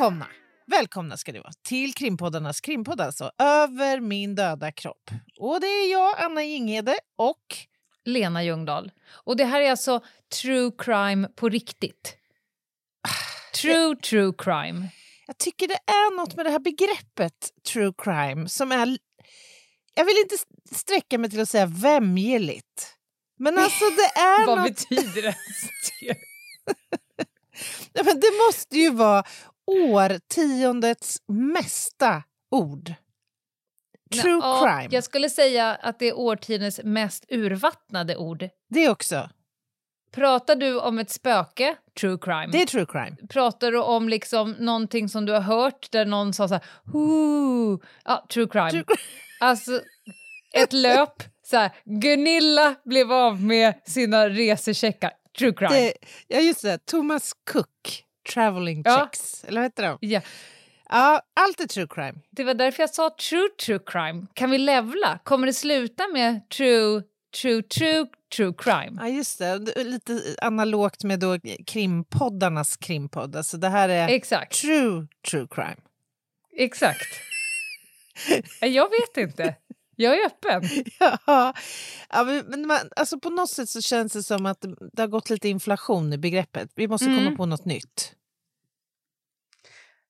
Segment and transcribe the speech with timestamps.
[0.00, 0.26] Välkomna!
[0.66, 5.10] Välkomna ska ni vara till krimpoddarnas krimpodd alltså, Över min döda kropp.
[5.38, 7.56] Och det är jag, Anna Jinghede och...
[8.04, 8.90] Lena Ljungdahl.
[9.24, 10.00] Och det här är alltså
[10.42, 12.16] true crime på riktigt.
[13.62, 14.88] True, true crime.
[15.26, 18.98] Jag tycker det är något med det här begreppet true crime som är...
[19.94, 20.36] Jag vill inte
[20.76, 22.96] sträcka mig till att säga vämjeligt.
[23.38, 24.68] Men alltså det är Vad något...
[24.68, 25.36] betyder det?
[27.92, 29.24] Ja, men det måste ju vara
[29.70, 32.94] årtiondets mesta ord.
[34.22, 34.88] True Ja, crime.
[34.90, 38.48] Jag skulle säga att det är årtiondets mest urvattnade ord.
[38.68, 39.28] Det också.
[40.12, 42.46] Pratar du om ett spöke, true crime.
[42.52, 43.16] Det är true crime.
[43.28, 46.64] Pratar du om liksom någonting som du har hört där någon sa så här,
[48.04, 48.70] ja, true crime.
[48.70, 48.84] True.
[49.42, 49.80] Alltså,
[50.54, 55.74] ett löp, så här, Gunilla blev av med sina resecheckar, true crime.
[55.74, 55.92] Det,
[56.28, 56.86] ja, just det.
[56.86, 59.10] Thomas Cook, Traveling Ja.
[59.44, 59.98] Eller vad heter de?
[60.00, 60.20] Ja,
[60.92, 62.14] Ja, allt är true crime.
[62.30, 64.26] det var därför jag sa true, true crime.
[64.34, 65.18] Kan vi levla?
[65.24, 67.02] Kommer det sluta med true,
[67.42, 68.06] true, true,
[68.36, 68.96] true crime?
[69.00, 69.58] Ja, just det.
[69.84, 73.36] Lite analogt med då krimpoddarnas krimpodd.
[73.36, 75.76] Alltså det här är Exakt, true true crime.
[76.56, 77.08] exakt.
[78.60, 79.56] Jag vet inte.
[79.96, 80.62] Jag är öppen.
[81.26, 81.54] Ja,
[82.10, 85.06] ja, men, man, alltså på något sätt så känns det som att det, det har
[85.08, 86.70] gått lite inflation i begreppet.
[86.74, 87.24] Vi måste Mm.
[87.24, 88.12] komma på något nytt.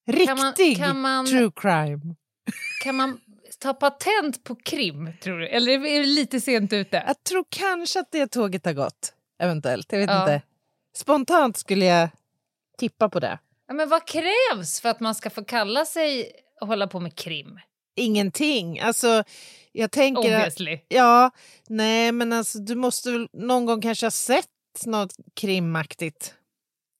[0.06, 2.15] Riktig Kan man- kan man- true crime.
[2.83, 3.21] Kan man
[3.59, 5.49] ta patent på krim, tror du?
[5.49, 7.05] Eller är det lite sent ute?
[7.06, 9.15] Jag tror kanske att det tåget har gått.
[9.43, 9.93] Eventuellt.
[9.93, 10.21] Jag vet Ja.
[10.22, 10.43] inte.
[10.97, 12.09] Spontant skulle jag
[12.78, 13.39] tippa på det.
[13.69, 17.15] Ja, men vad krävs för att man ska få kalla sig och hålla på med
[17.16, 17.60] krim?
[17.97, 18.81] Ingenting.
[18.81, 19.25] Alltså,
[19.72, 20.21] jag tänker...
[20.21, 20.78] Att, Obviously.
[20.89, 21.31] ja,
[21.69, 24.47] nej, men alltså du måste väl någon gång kanske ha sett
[24.87, 26.34] något krimaktigt.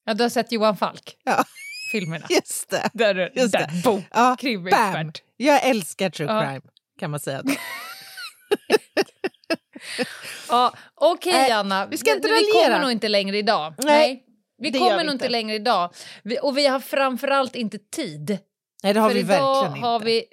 [0.05, 1.45] Ja, du har sett Johan Falk, Ja,
[1.91, 2.27] filmerna.
[2.31, 2.91] just det.
[2.93, 3.83] Där, är- Just där, det.
[3.85, 5.23] boom, Ja, krimexpert.
[5.37, 6.41] Jag älskar true Ja.
[6.41, 6.61] crime,
[7.01, 7.43] kan man säga.
[10.49, 11.87] Ja, Okej, Nej, Anna.
[11.87, 13.75] vi ska inte vi kommer nog inte längre idag.
[13.79, 14.23] Nej,
[14.59, 15.29] Vi det gör kommer vi nog inte.
[15.29, 15.91] längre idag.
[16.23, 18.39] Vi, och vi har framförallt inte tid.
[18.83, 20.07] Nej, det har För vi idag verkligen har inte.
[20.07, 20.25] vi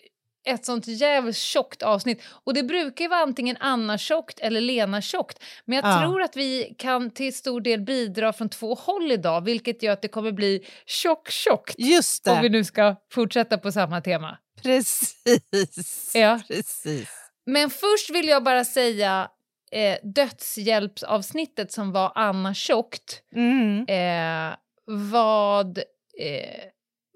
[0.47, 2.21] ett sånt jävligt tjockt avsnitt.
[2.43, 5.43] Och det brukar ju vara antingen Anna tjockt eller Lena tjockt.
[5.65, 5.99] Men jag Ja.
[6.01, 10.01] tror att vi kan till stor del bidra från två håll idag, vilket gör att
[10.01, 11.75] det kommer bli tjock tjockt.
[11.77, 14.37] Just Om vi det, nu ska fortsätta på samma tema.
[14.63, 16.11] precis.
[16.13, 16.39] Ja.
[16.47, 17.09] precis.
[17.45, 19.29] Men först vill jag bara säga
[19.71, 23.21] eh, dödshjälpsavsnittet som var Anna tjockt.
[23.35, 23.85] Mm.
[23.87, 24.55] Eh,
[24.85, 25.77] vad
[26.19, 26.63] eh,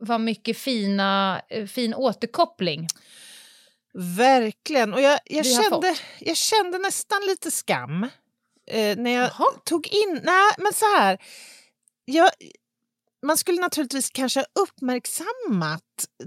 [0.01, 2.87] var mycket fina, eh, fin återkoppling.
[3.93, 4.93] Verkligen.
[4.93, 8.03] Och jag, jag, kände, jag kände nästan lite skam
[8.71, 9.51] eh, när jag Jaha.
[9.65, 10.19] tog in...
[10.23, 11.17] Nej, men så här.
[12.05, 12.29] Jag,
[13.25, 15.81] man skulle naturligtvis kanske ha uppmärksammat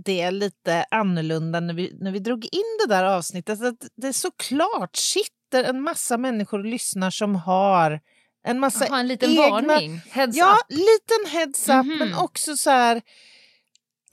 [0.04, 3.62] det lite annorlunda när vi, när vi drog in det där avsnittet.
[3.62, 8.00] Att det såklart sitter en massa människor och lyssnar som har
[8.46, 9.50] en massa Jaha, en liten egna...
[9.50, 10.00] varning.
[10.10, 10.66] Heads Ja, up.
[10.78, 11.98] liten heads up, Mhm.
[11.98, 13.02] men också så här...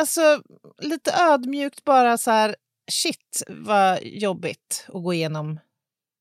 [0.01, 0.41] Alltså,
[0.81, 2.55] lite ödmjukt bara så här...
[2.91, 5.59] Shit, vad jobbigt att gå igenom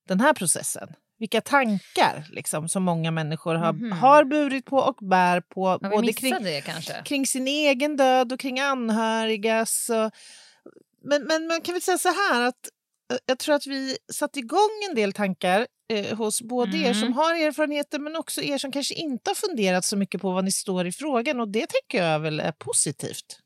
[0.08, 0.88] den här processen.
[1.18, 3.92] Vilka tankar liksom, som många människor har, Mhm.
[3.92, 5.66] har burit på och bär på.
[5.68, 6.60] Har både kring, det
[7.04, 9.90] kring sin egen död och kring anhörigas.
[9.90, 10.10] Och,
[11.04, 12.68] men, men man kan väl säga så här att
[13.12, 17.02] eh, jag tror att vi satte igång en del tankar eh, hos både er som
[17.02, 17.12] Mm.
[17.12, 20.52] har erfarenheter men också er som kanske inte har funderat så mycket på vad ni
[20.52, 23.38] står i frågan och det tänker jag väl är positivt.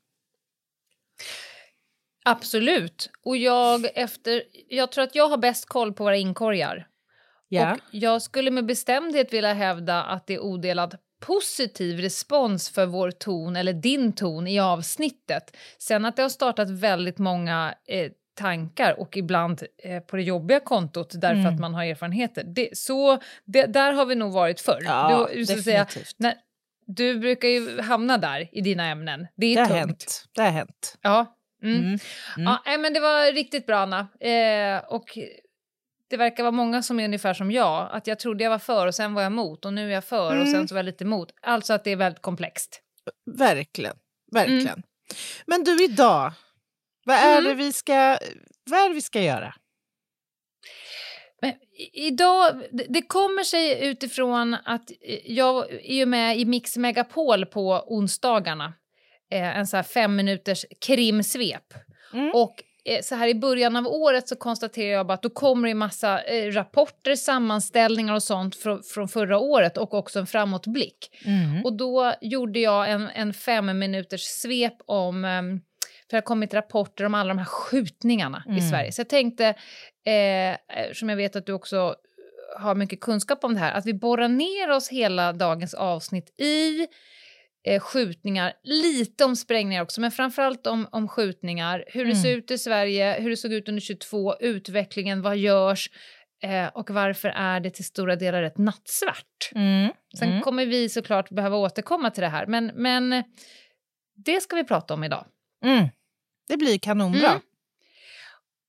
[2.25, 3.09] Absolut.
[3.23, 6.87] Och jag, efter, jag tror att jag har bäst koll på våra inkorgar.
[7.73, 13.11] Och jag skulle med bestämdhet vilja hävda att det är odelat positiv respons för vår
[13.11, 15.57] ton, eller din ton, i avsnittet.
[15.79, 20.59] Sen att det har startat väldigt många eh, tankar och ibland eh, på det jobbiga
[20.59, 21.53] kontot därför Mm.
[21.53, 22.43] att man har erfarenheter.
[22.43, 24.81] Det, så det, där har vi nog varit förr.
[24.85, 26.15] Ja, Du- ska säga, definitivt.
[26.19, 26.33] när,
[26.87, 29.27] du brukar ju hamna där i dina ämnen.
[29.35, 29.79] Det är det har tungt.
[29.87, 30.25] hänt.
[30.35, 30.97] Det har hänt.
[31.01, 31.35] Ja.
[31.63, 31.75] Mm.
[31.79, 31.99] Mm.
[32.37, 32.53] Mm.
[32.65, 33.99] Ja, men det var riktigt bra, Anna.
[34.19, 35.17] Eh, och
[36.09, 37.89] det verkar vara många som är ungefär som jag.
[37.91, 40.03] Att jag trodde jag var för och sen var jag emot och nu är jag
[40.05, 40.51] för och Mm.
[40.51, 41.31] sen så var jag lite emot.
[41.41, 42.81] Alltså att det är väldigt komplext.
[43.37, 43.95] Verkligen.
[44.31, 44.67] Verkligen.
[44.67, 44.83] Mm.
[45.45, 46.31] Men du, idag,
[47.05, 47.43] vad är, Mm.
[47.43, 48.17] det vi ska,
[48.69, 49.53] vad är vi ska göra?
[51.41, 51.53] Men
[51.93, 54.91] idag, det- kommer sig utifrån att
[55.25, 58.73] jag är med i Mix Megapol på onsdagarna.
[59.31, 61.73] Eh, en så här fem minuters krimsvep.
[62.13, 62.31] Mm.
[62.33, 62.55] Och
[62.85, 65.71] eh, så här i början av året så konstaterar jag bara att då kommer det
[65.71, 71.09] en massa eh, rapporter, sammanställningar och sånt från, från förra året och också en framåtblick.
[71.25, 71.65] Mm.
[71.65, 75.25] Och då gjorde jag en, en fem minuters svep om...
[75.25, 75.61] ehm,
[76.09, 78.69] för det har kommit rapporter om alla de här skjutningarna i Mm.
[78.69, 78.91] Sverige.
[78.91, 79.45] Så jag tänkte,
[80.05, 81.95] eh, som jag vet att du också
[82.57, 86.87] har mycket kunskap om det här, att vi borrar ner oss hela dagens avsnitt i
[87.65, 91.85] eh, skjutningar, lite om sprängningar också, men framförallt om, om skjutningar.
[91.87, 92.23] Hur det Mm.
[92.23, 95.89] ser ut i Sverige, hur det såg ut under 22, utvecklingen, vad görs
[96.43, 99.51] eh, och varför är det till stora delar rätt nattsvart.
[99.55, 99.91] Mm.
[100.19, 100.41] Sen Mm.
[100.41, 103.23] kommer vi såklart behöva återkomma till det här, men, men
[104.25, 105.25] det ska vi prata om idag.
[105.65, 105.87] Mm.
[106.47, 107.29] Det blir kanonbra.
[107.29, 107.41] Mm.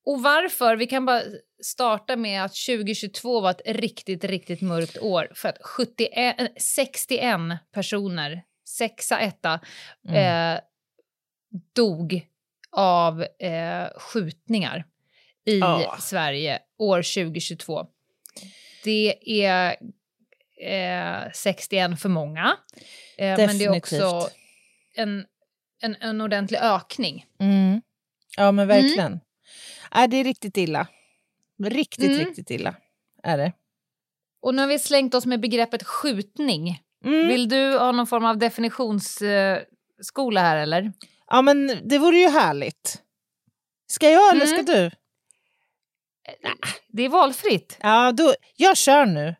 [0.06, 0.76] Och varför?
[0.76, 1.22] Vi kan bara
[1.64, 7.58] starta med att 2022 var ett riktigt, riktigt mörkt år för att 71, eh, 61
[7.74, 8.42] personer,
[8.78, 9.60] sexa, etta,
[10.08, 10.54] Mm.
[10.54, 10.60] eh,
[11.74, 12.26] dog
[12.70, 14.84] av eh, skjutningar
[15.46, 15.96] i Ja.
[16.00, 17.86] Sverige år 2022.
[18.84, 19.14] Det
[19.44, 19.76] är
[20.60, 22.56] eh, 61 för många,
[23.18, 24.28] eh, men det är också
[24.94, 25.26] en,
[25.82, 27.26] en, en ordentlig ökning.
[27.40, 27.82] Mm.
[28.36, 29.20] Ja, men verkligen.
[29.94, 30.86] Äh, det är riktigt illa.
[31.64, 32.18] Riktigt, Mm.
[32.26, 32.74] riktigt illa
[33.22, 33.52] är det.
[34.42, 36.82] Och nu har vi slängt oss med begreppet skjutning.
[37.06, 37.28] Mm.
[37.28, 39.62] Vill du ha någon form av definitionsskola eh,
[40.02, 40.92] skola här eller?
[41.30, 43.02] Ja, men det vore ju härligt.
[43.86, 44.66] Ska jag eller ska Mm.
[44.66, 44.90] du?
[46.88, 47.78] Det är valfritt.
[47.80, 49.34] Ja, då, jag kör nu.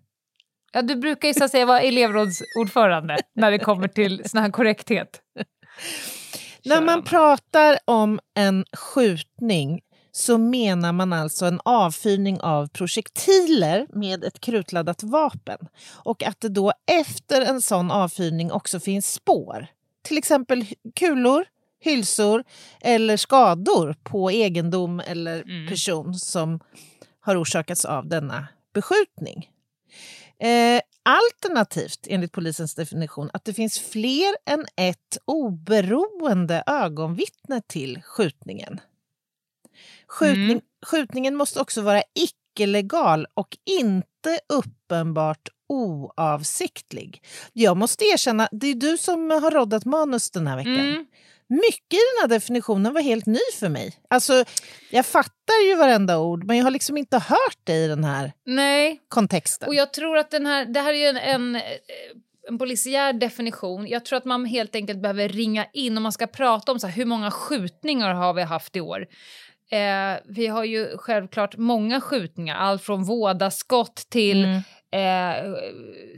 [0.72, 4.50] Ja, du brukar ju så att säga vara elevrådsordförande när det kommer till sån här
[4.50, 5.20] korrekthet.
[6.64, 7.02] När Kör, man Anna.
[7.02, 9.80] pratar om en skjutning
[10.16, 15.58] så menar man alltså en avfyrning av projektiler med ett krutladdat vapen.
[15.92, 19.66] Och att det då efter en sån avfyrning också finns spår.
[20.02, 21.44] Till exempel kulor,
[21.80, 22.44] hylsor
[22.80, 25.68] eller skador på egendom eller Mm.
[25.68, 26.60] person som
[27.20, 29.50] har orsakats av denna beskjutning.
[30.38, 38.80] Eh, alternativt, enligt polisens definition, att det finns fler än ett oberoende ögonvittne till skjutningen.
[40.08, 40.60] Skjutning, Mm.
[40.86, 47.22] Skjutningen måste också vara icke-legal och inte uppenbart oavsiktlig.
[47.52, 50.78] Jag måste erkänna, det är du som har roddat manus den här veckan.
[50.88, 51.06] Mm.
[51.48, 53.94] Mycket i den här definitionen var helt ny för mig.
[54.10, 54.44] Alltså,
[54.90, 58.32] jag fattar ju varenda ord, men jag har liksom inte hört det i den här
[58.46, 59.68] Nej, kontexten.
[59.68, 61.62] och jag tror att den här, det här är en, en, eh,
[62.48, 63.86] en polisiär definition.
[63.86, 66.86] Jag tror att man helt enkelt behöver ringa in om man ska prata om så
[66.86, 69.06] här, hur många skjutningar har vi haft i år.
[69.70, 74.62] Eh, vi har ju självklart många skjutningar, allt från vådaskott till Mm.
[75.44, 75.54] eh,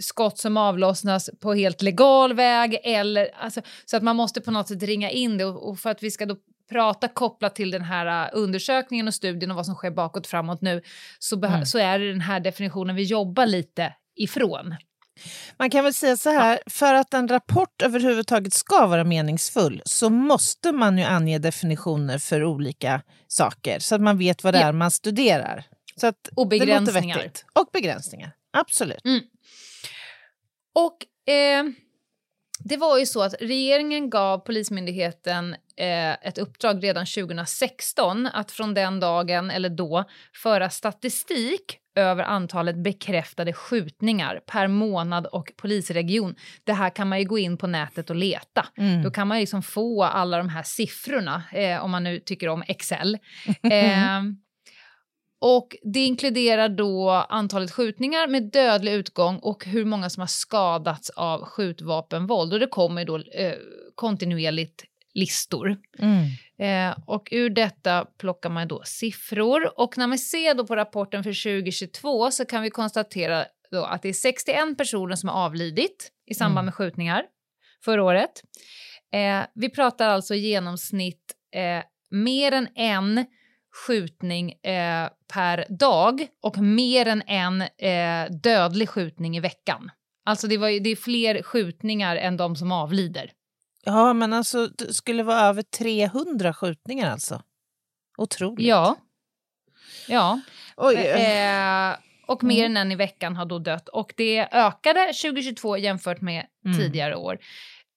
[0.00, 2.78] skott som avlossnas på helt legal väg.
[2.84, 5.90] Eller, alltså, så att man måste på något sätt ringa in det och, och för
[5.90, 6.36] att vi ska då
[6.70, 10.60] prata kopplat till den här uh, undersökningen och studien och vad som sker bakåt framåt
[10.62, 10.82] nu
[11.18, 11.66] så, Mm.
[11.66, 14.74] så är det den här definitionen vi jobbar lite ifrån.
[15.56, 20.10] Man kan väl säga så här, för att en rapport överhuvudtaget ska vara meningsfull så
[20.10, 24.72] måste man ju ange definitioner för olika saker så att man vet vad det är
[24.72, 25.64] man studerar.
[25.96, 27.30] Så att Och begränsningar.
[27.52, 29.02] Och begränsningar, absolut.
[30.74, 31.64] Och eh,
[32.58, 38.74] det var ju så att regeringen gav Polismyndigheten eh, ett uppdrag redan 2016 att från
[38.74, 40.04] den dagen, eller då,
[40.42, 46.34] föra statistik över antalet bekräftade skjutningar per månad och polisregion.
[46.64, 48.66] Det här kan man ju gå in på nätet och leta.
[48.76, 49.02] Mm.
[49.02, 52.48] Då kan man ju liksom få alla de här siffrorna, eh, om man nu tycker
[52.48, 53.18] om Excel.
[53.70, 54.22] Eh,
[55.40, 61.10] och det inkluderar då antalet skjutningar med dödlig utgång och hur många som har skadats
[61.10, 62.52] av skjutvapenvåld.
[62.52, 63.54] Och det kommer då eh,
[63.94, 65.76] kontinuerligt listor.
[65.98, 66.26] Mm.
[66.60, 69.80] Eh, och ur detta plockar man då siffror.
[69.80, 74.02] Och när man ser då på rapporten för 2022 så kan vi konstatera då att
[74.02, 76.64] det är 61 personer som har avlidit i samband Mm.
[76.64, 77.22] med skjutningar
[77.84, 78.42] förra året.
[79.12, 83.26] Eh, vi pratar alltså i genomsnitt eh, mer än en
[83.86, 89.90] skjutning eh, per dag och mer än en eh, dödlig skjutning i veckan.
[90.24, 93.30] Alltså det, var, det är fler skjutningar än de som avlider.
[93.88, 97.42] Ja, men alltså det skulle vara över 300 skjutningar alltså.
[98.18, 98.66] Otroligt.
[98.66, 98.96] Ja.
[100.08, 100.40] Ja.
[100.76, 100.96] Oj.
[100.96, 103.88] Eh, och mer än en i veckan har då dött.
[103.88, 106.78] Och det ökade 2022 jämfört med Mm.
[106.78, 107.38] tidigare år.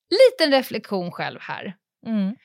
[0.09, 1.75] Liten reflektion själv här.
[2.07, 2.35] Mm.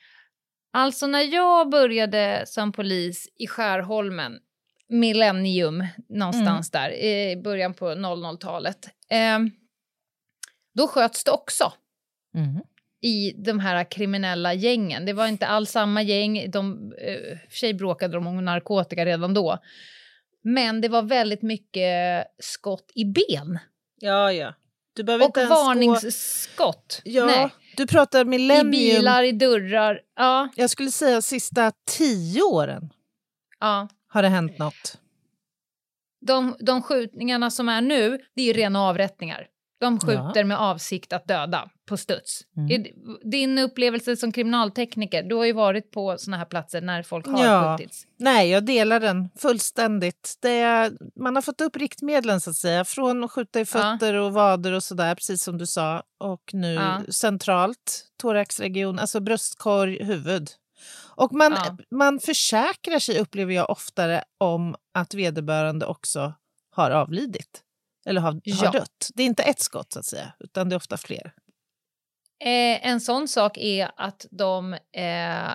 [0.73, 4.39] Alltså när jag började som polis i Skärholmen,
[4.89, 9.39] millennium någonstans där, i början på 00-talet, eh,
[10.73, 11.73] då sköts det också
[12.35, 12.61] Mm.
[13.01, 15.05] I de här kriminella gängen.
[15.05, 19.33] Det var inte alls samma gäng, de, eh, för sig bråkade de om narkotika redan
[19.33, 19.57] då.
[20.43, 23.59] Men det var väldigt mycket skott i ben.
[23.99, 24.53] Ja, ja.
[24.95, 25.55] Du behöver Och inte ens gå...
[25.63, 27.01] varningsskott.
[27.05, 27.49] Ja, Nej.
[27.77, 28.71] du pratar I millennium.
[28.71, 30.01] bilar, i dörrar.
[30.15, 32.89] Ja, Jag skulle säga sista tio åren
[33.59, 33.87] ja.
[34.07, 34.97] har det hänt något.
[36.21, 39.47] De, de skjutningarna som är nu, det är ju rena avrättningar.
[39.79, 42.41] De skjuter med avsikt att döda på studs.
[42.57, 42.83] Mm.
[43.31, 47.45] Din upplevelse som kriminaltekniker, du har ju varit på såna här platser när folk har
[47.45, 47.77] Ja.
[47.77, 48.03] skjutits.
[48.19, 50.37] Nej, jag delar den fullständigt.
[50.41, 52.85] Det man har fått upp riktmedlen så att säga.
[52.85, 56.03] Från att skjuta i fötter och vader och sådär, precis som du sa.
[56.19, 57.01] Och nu Ja.
[57.09, 60.49] centralt, thoraxregion, alltså bröstkorg, huvud.
[61.15, 61.77] Och man, Ja.
[61.91, 66.33] man försäkrar sig, upplever jag oftare, om att vederbörande också
[66.75, 67.61] har avlidit.
[68.07, 68.55] Eller har, Ja.
[68.55, 69.09] har dött.
[69.15, 71.33] Det är inte ett skott så att säga, utan det är ofta fler.
[72.39, 75.51] Eh, en sån sak är att de eh,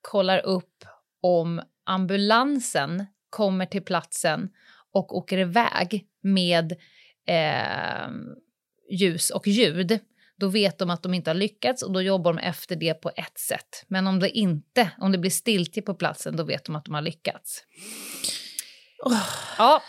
[0.00, 0.84] kollar upp
[1.22, 4.48] om ambulansen kommer till platsen
[4.92, 6.72] och åker iväg med
[7.28, 8.08] eh,
[8.90, 9.98] ljus och ljud.
[10.36, 13.10] Då vet de att de inte har lyckats och då jobbar de efter det på
[13.16, 13.84] ett sätt.
[13.88, 16.94] Men om det inte, om det blir stiltje på platsen, då vet de att de
[16.94, 17.62] har lyckats.
[19.58, 19.82] Ja,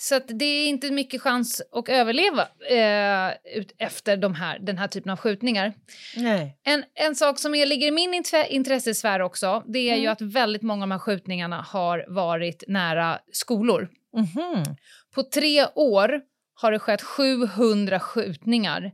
[0.00, 4.88] så det är inte mycket chans att överleva eh, ut efter de här, den här
[4.88, 5.72] typen av skjutningar.
[6.16, 6.58] Nej.
[6.64, 10.12] En, en sak som är, ligger i min int- intressesfär också, det är ju Mm.
[10.12, 13.88] att väldigt många av de här skjutningarna har varit nära skolor.
[14.16, 14.64] Mhm.
[15.14, 16.20] På tre år
[16.54, 18.84] har det skett 700 skjutningar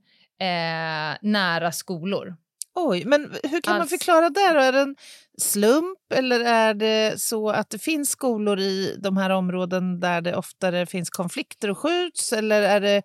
[0.41, 2.37] eh, nära skolor.
[2.75, 4.40] Oj, men hur kan man Alltså- förklara det?
[4.40, 4.97] Är det en
[5.38, 10.37] slump eller är det så att det finns skolor i de här områden där det
[10.37, 12.33] oftare finns konflikter och skjuts?
[12.33, 13.02] Eller är det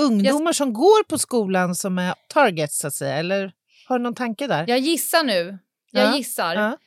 [0.00, 3.16] ungdomar som går på skolan som är targets så att säga?
[3.16, 3.52] Eller
[3.88, 4.64] har du någon tanke där?
[4.68, 5.58] Jag gissar nu.
[5.90, 6.54] Jag Ja, gissar.
[6.54, 6.78] ja.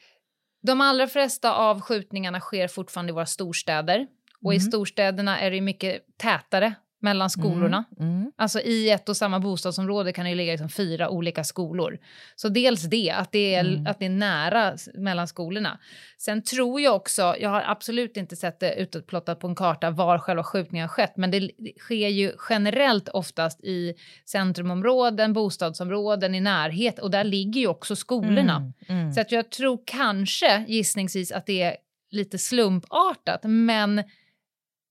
[0.63, 4.07] De allra flesta av skjutningarna sker fortfarande i våra storstäder.
[4.43, 4.67] Och i Mm.
[4.67, 6.75] storstäderna är det mycket tätare
[7.07, 7.83] mellan skolorna.
[7.99, 8.31] Mm.
[8.37, 11.97] Alltså i ett och samma bostadsområde kan det ligga liksom fyra olika skolor.
[12.35, 13.87] Så dels det, att det, är, Mm.
[13.87, 15.79] att det är nära mellan skolorna.
[16.17, 20.17] Sen tror jag också, jag har absolut inte sett det utplottat på en karta var
[20.19, 23.93] själva skjutningen har skett, men det det sker ju generellt oftast i
[24.25, 28.55] centrumområden, bostadsområden i närhet och där ligger ju också skolorna.
[28.57, 28.73] Mm.
[29.01, 29.13] Mm.
[29.13, 31.75] Så att jag tror kanske gissningsvis att det är
[32.11, 34.03] lite slumpartat, men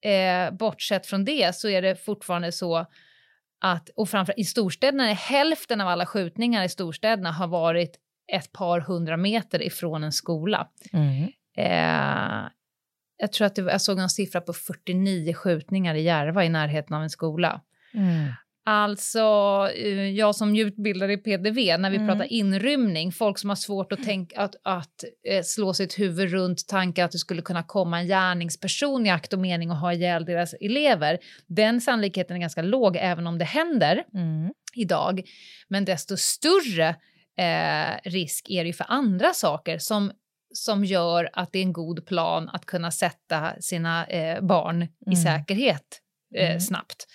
[0.07, 2.87] eh, bortsett från det så är det fortfarande så
[3.61, 7.97] att, och framförallt i storstäderna, är hälften av alla skjutningar i storstäderna har varit
[8.33, 10.69] ett par hundra meter ifrån en skola.
[10.93, 11.23] Mm.
[11.57, 12.51] Eh,
[13.19, 16.97] jag tror att det, jag såg en siffra på 49 skjutningar i Järva i närheten
[16.97, 17.61] av en skola.
[17.95, 18.33] Mm.
[18.69, 19.21] Alltså,
[19.75, 22.09] eh, jag som utbildare i PDV, när vi Mm.
[22.09, 26.69] pratar inrymning, folk som har svårt att, tänka, att, att eh, slå sitt huvud runt
[26.69, 30.25] tankar att det skulle kunna komma en gärningsperson i akt och mening och ha ihjäl
[30.25, 34.53] deras elever, den sannolikheten är ganska låg även om det händer Mm.
[34.75, 35.23] idag.
[35.69, 36.89] Men desto större
[37.39, 40.13] eh, risk är det ju för andra saker som,
[40.55, 44.89] som gör att det är en god plan att kunna sätta sina eh, barn i
[45.07, 45.17] Mm.
[45.17, 46.01] säkerhet
[46.37, 46.61] eh, Mm.
[46.61, 47.07] snabbt.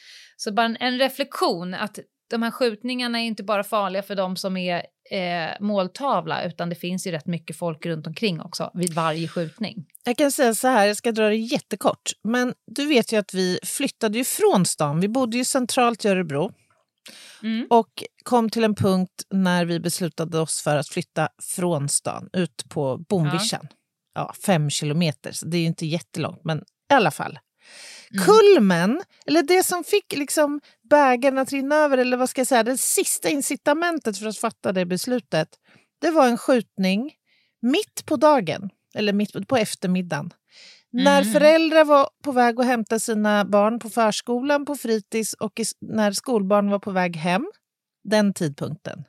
[0.43, 4.35] Så bara en, en reflektion att de här skjutningarna är inte bara farliga för de
[4.35, 8.93] som är eh, måltavla utan det finns ju rätt mycket folk runt omkring också vid
[8.93, 9.85] varje skjutning.
[10.03, 12.11] Jag kan säga så här, jag ska dra det jättekort.
[12.23, 14.99] Men du vet ju att vi flyttade ju från stan.
[14.99, 16.51] Vi bodde ju centralt i Örebro.
[17.43, 17.67] Mm.
[17.69, 22.63] Och kom till en punkt när vi beslutade oss för att flytta från stan ut
[22.69, 23.67] på Bomvischan.
[24.13, 24.33] Ja.
[24.45, 26.57] fem kilometer, så det är ju inte jättelångt, men
[26.91, 27.39] i alla fall.
[28.11, 28.25] Mm.
[28.25, 32.63] Kulmen, eller det som fick liksom bägaren att rinna över, eller vad ska jag säga,
[32.63, 35.47] det sista incitamentet för att fatta det beslutet,
[36.01, 37.13] det var en skjutning
[37.61, 40.33] mitt på dagen, eller mitt på eftermiddagen.
[40.93, 41.33] När Mm.
[41.33, 46.11] föräldrar var på väg att hämta sina barn på förskolan, på fritids och i, när
[46.11, 47.51] skolbarn var på väg hem,
[48.03, 49.03] den tidpunkten.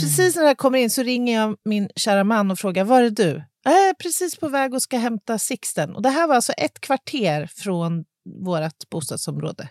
[0.00, 3.02] Precis när det här kommer in så ringer jag min kära man och frågar var
[3.02, 3.42] är du?
[3.64, 5.94] Jag är precis på väg och ska hämta Sixten.
[5.96, 8.04] Och det här var alltså ett kvarter från
[8.44, 9.68] vårt bostadsområde.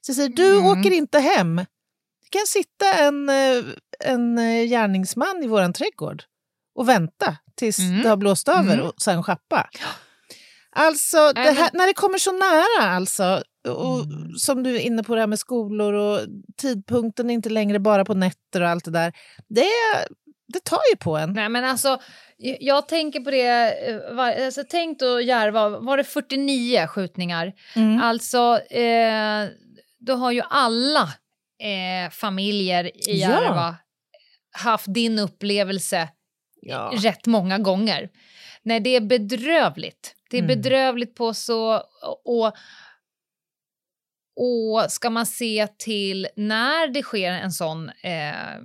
[0.00, 0.66] Så jag säger, du Mm.
[0.66, 1.56] åker inte hem.
[1.56, 3.64] Det kan sitta en, eh,
[4.04, 6.22] en eh, gärningsman i våran trädgård
[6.74, 8.02] och vänta tills Mm.
[8.02, 8.86] det har blåst över Mm.
[8.86, 9.68] och sen schappa.
[10.76, 14.34] Alltså, det här, när det kommer så nära alltså, och, Mm.
[14.36, 16.20] som du är inne på det här med skolor och
[16.56, 19.12] tidpunkten är inte längre bara på nätter och allt det där.
[19.48, 19.66] Det,
[20.54, 21.32] det tar ju på en.
[21.32, 21.98] Nej, men alltså,
[22.60, 27.52] jag, tänker på det, eh, alltså, tänk då Järva, var det 49 skjutningar?
[27.76, 28.00] Mm.
[28.02, 29.48] Alltså, eh,
[29.98, 31.02] då har ju alla
[31.58, 33.28] eh, familjer i Ja.
[33.30, 33.76] Järva
[34.58, 36.08] haft din upplevelse
[36.60, 36.92] Ja.
[36.96, 38.08] rätt många gånger.
[38.62, 40.14] Nej, det är bedrövligt.
[40.30, 40.48] Det är Mm.
[40.56, 41.74] bedrövligt på så...
[42.24, 42.46] Och,
[44.36, 47.88] och ska man se till när det sker en sån...
[47.88, 48.58] Eh, ja,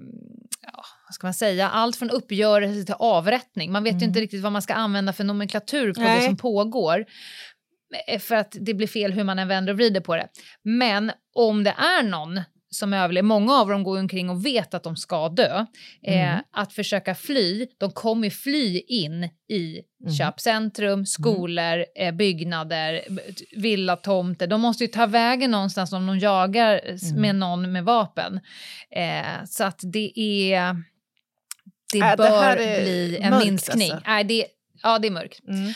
[1.10, 1.70] vad ska man säga?
[1.70, 3.72] Allt från uppgörelse till avrättning.
[3.72, 6.25] Man vet ju inte riktigt vad man ska använda för nomenklatur på det Nej.
[6.25, 7.06] som pågår.
[8.08, 10.28] Eh, För att det blir fel hur man än vänder och vrider på det.
[10.63, 14.84] Men om det är någon som överlever, många av dem går omkring och vet att
[14.84, 15.66] de ska dö,
[16.04, 16.44] eh, Mm.
[16.51, 20.13] att försöka fly, de kommer fly in i Mm.
[20.13, 23.01] köpcentrum, skolor, eh, byggnader,
[23.62, 24.48] villatomter.
[24.48, 27.22] De måste ju ta vägen någonstans om de jagar s- Mm.
[27.22, 28.39] med någon med vapen.
[28.96, 30.84] Eh, så att det är...
[31.93, 33.91] Det Äh, det bör är bli en mörkt, minskning.
[33.91, 34.10] alltså.
[34.10, 34.46] Nej, det,
[34.84, 35.39] ja, det är mörkt.
[35.48, 35.74] Mm.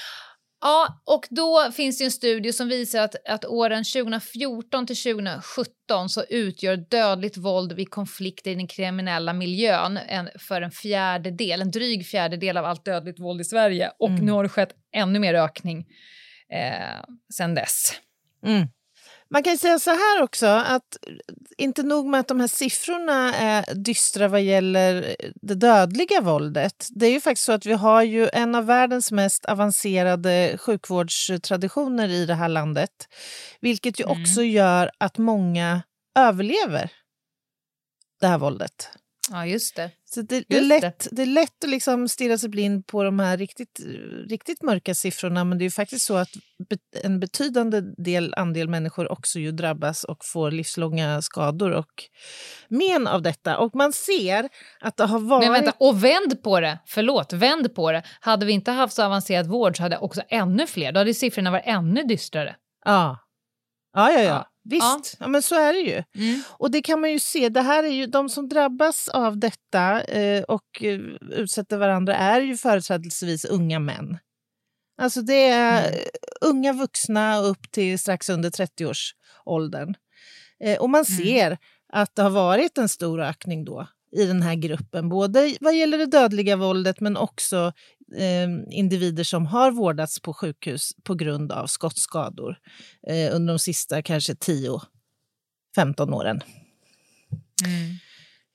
[0.62, 6.10] Ja, och då finns det en studie som visar att, att åren 2014 till 2017
[6.10, 11.72] så utgör dödligt våld vid konflikter i den kriminella miljön en, för en fjärdedel, en
[11.72, 13.92] dryg fjärdedel av allt dödligt våld i Sverige.
[14.00, 14.26] Och Mm.
[14.26, 15.86] nu har det skett ännu mer ökning
[16.54, 17.04] eh,
[17.34, 17.92] sen dess.
[18.46, 18.68] Mm.
[19.34, 20.98] Man kan säga så här också, att
[21.58, 26.88] inte nog med att de här siffrorna är dystra vad gäller det dödliga våldet.
[26.90, 32.10] Det är ju faktiskt så att vi har ju en av världens mest avancerade sjukvårdstraditioner
[32.10, 32.90] i det här landet.
[33.60, 34.22] Vilket ju Mm.
[34.22, 35.82] också gör att många
[36.20, 36.92] överlever
[38.20, 38.90] det här våldet.
[39.32, 39.92] Ja, just det.
[40.14, 43.20] Så det, det, är lätt, det är lätt att liksom stirra sig blind på de
[43.20, 43.80] här riktigt,
[44.30, 46.30] riktigt mörka siffrorna men det är ju faktiskt så att
[47.04, 52.04] en betydande del, andel människor också ju drabbas och får livslånga skador och
[52.68, 53.58] men av detta.
[53.58, 54.50] Och man ser
[54.80, 55.44] att det har varit...
[55.44, 58.04] Men vänta, och vänd på det, förlåt, vänd på det.
[58.20, 61.52] Hade vi inte haft så avancerad vård så hade också ännu fler, då hade siffrorna
[61.52, 62.56] varit ännu dystrare.
[62.86, 63.20] Ja.
[63.94, 64.24] Ja, ja, ja.
[64.24, 64.53] Ja.
[64.64, 65.28] Visst, ja.
[65.28, 66.04] men så är det ju.
[66.50, 70.02] Och det kan man ju se, det här är ju de som drabbas av detta
[70.04, 71.00] eh, och eh,
[71.32, 74.18] utsätter varandra är ju företrädesvis unga män.
[75.02, 76.00] Alltså det är Mm.
[76.42, 79.96] unga vuxna upp till strax under 30-årsåldern.
[80.64, 81.18] Eh, och man Mm.
[81.26, 81.58] ser
[81.94, 85.98] att det har varit en stor ökning då i den här gruppen, både vad gäller
[85.98, 87.74] det dödliga våldet men också
[88.18, 92.58] eh, individer som har vårdats på sjukhus på grund av skottskador
[93.08, 96.42] eh, under de sista kanske 10-15 åren.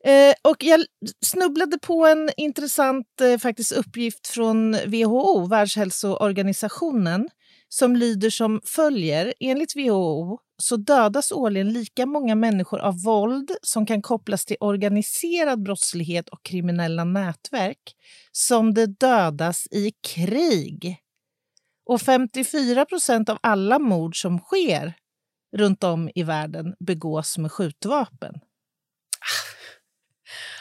[0.04, 0.84] Eh, och jag
[1.24, 7.28] snubblade på en intressant eh, faktiskt uppgift från WHO, Världshälsoorganisationen,
[7.68, 9.34] som lyder som följer.
[9.40, 15.62] Enligt WHO så dödas årligen lika många människor av våld som kan kopplas till organiserad
[15.62, 17.94] brottslighet och kriminella nätverk
[18.32, 20.98] som det dödas i krig.
[21.86, 24.94] Och 54 procent av alla mord som sker
[25.56, 28.34] runt om i världen begås med skjutvapen.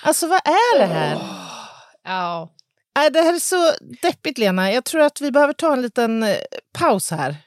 [0.04, 1.18] Alltså vad är det här?
[2.04, 2.50] Ja.
[2.98, 4.72] Nej, det här är så deppigt, Lena.
[4.72, 6.36] Jag tror att vi behöver ta en liten eh,
[6.74, 7.47] paus här.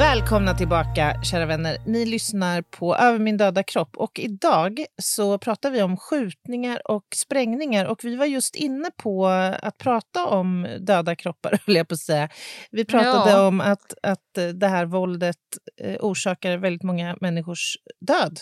[0.00, 1.76] Välkomna tillbaka, kära vänner.
[1.86, 3.96] Ni lyssnar på Över min döda kropp.
[3.96, 7.86] Och idag så pratar vi om skjutningar och sprängningar.
[7.86, 9.26] Och vi var just inne på
[9.62, 12.28] att prata om döda kroppar, höll jag på att säga.
[12.70, 13.46] Vi pratade Ja.
[13.46, 15.36] om att, att det här våldet
[15.80, 18.40] eh, orsakar väldigt många människors död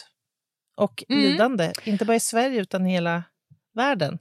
[0.77, 1.23] och mm.
[1.23, 3.23] lidande, inte bara i Sverige utan i hela
[3.75, 4.19] världen.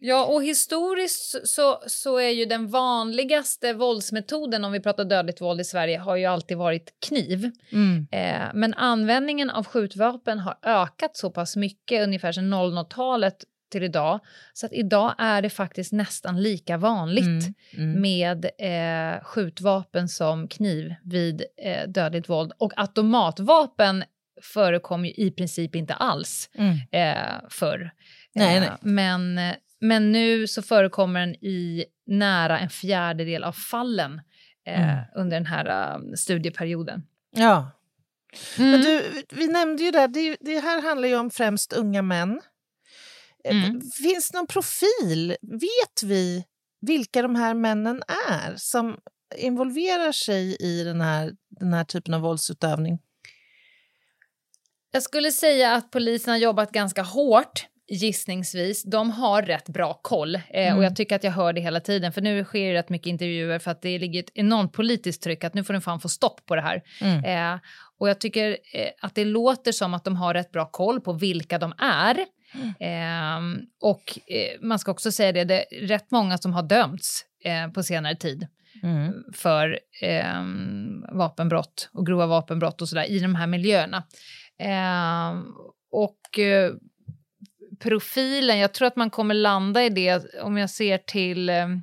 [0.00, 5.60] Ja, och historiskt så, så är ju den vanligaste våldsmetoden om vi pratar dödligt våld
[5.60, 7.50] i Sverige har ju alltid varit kniv.
[7.72, 8.06] Mm.
[8.12, 14.20] Eh, men användningen av skjutvapen har ökat så pass mycket ungefär sedan 00-talet till idag.
[14.52, 18.00] Så att idag är det faktiskt nästan lika vanligt mm, mm.
[18.00, 22.52] med eh, skjutvapen som kniv vid eh, dödligt våld.
[22.58, 24.04] Och automatvapen
[24.42, 26.78] förekom ju i princip inte alls mm.
[26.92, 27.90] eh, förr.
[28.34, 28.68] Nej, nej.
[28.68, 29.40] Eh, men,
[29.80, 34.20] men nu så förekommer den i nära en fjärdedel av fallen
[34.66, 35.04] eh, mm.
[35.16, 37.02] under den här uh, studieperioden.
[37.36, 37.70] Ja.
[38.58, 38.82] Men mm.
[38.82, 42.40] du, vi nämnde ju det, det, det här handlar ju om främst unga män
[43.44, 43.80] Eh, mm.
[43.80, 45.36] Finns det någon profil?
[45.42, 46.44] Vet vi
[46.80, 48.96] vilka de här männen är som
[49.36, 52.98] involverar sig i den här, den här typen av våldsutövning?
[54.90, 58.82] Jag skulle säga att polisen har jobbat ganska hårt gissningsvis.
[58.82, 60.78] De har rätt bra koll eh, mm.
[60.78, 63.06] och jag tycker att jag hör det hela tiden för nu sker det rätt mycket
[63.06, 66.08] intervjuer för att det ligger ett enormt politiskt tryck att nu får ni fan få
[66.08, 66.82] stopp på det här.
[67.00, 67.54] Mm.
[67.54, 67.60] Eh,
[67.98, 71.12] och jag tycker eh, att det låter som att de har rätt bra koll på
[71.12, 72.18] vilka de är.
[72.80, 73.40] Eh,
[73.80, 77.72] och eh, man ska också säga det, det är rätt många som har dömts eh,
[77.72, 78.46] på senare tid
[78.82, 79.12] mm.
[79.34, 84.02] för ehm, vapenbrott och grova vapenbrott och sådär i de här miljöerna.
[84.58, 85.44] Ehm,
[85.90, 86.72] och eh,
[87.78, 91.82] profilen, jag tror att man kommer landa i det om jag ser till ehm,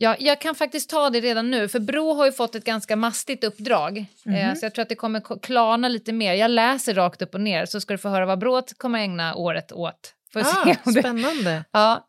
[0.00, 2.96] Ja, jag kan faktiskt ta det redan nu, för Bro har ju fått ett ganska
[2.96, 4.06] mastigt uppdrag.
[4.26, 6.34] Mm eh, så jag tror att det kommer klarna lite mer.
[6.34, 9.34] Jag läser rakt upp och ner, så ska du få höra vad Brå kommer ägna
[9.34, 10.14] året åt.
[10.32, 11.64] Får ah, spännande.
[11.72, 12.08] ja.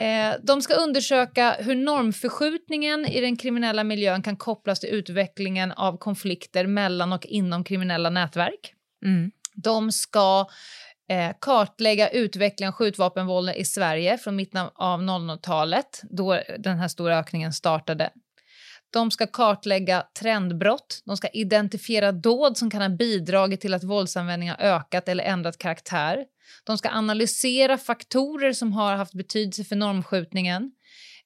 [0.00, 5.98] Eh, de ska undersöka hur normförskjutningen i den kriminella miljön kan kopplas till utvecklingen av
[5.98, 8.74] konflikter mellan och inom kriminella nätverk.
[9.04, 9.30] Mm.
[9.54, 10.46] De ska
[11.10, 17.18] eh, kartlägga utvecklingen av skjutvapenvåldet i Sverige från mitten av 00-talet, då den här stora
[17.18, 18.10] ökningen startade.
[18.92, 24.56] De ska kartlägga trendbrott, de ska identifiera dåd som kan ha bidragit till att våldsanvändningen
[24.58, 26.24] har ökat eller ändrat karaktär.
[26.64, 30.72] De ska analysera faktorer som har haft betydelse för normskjutningen.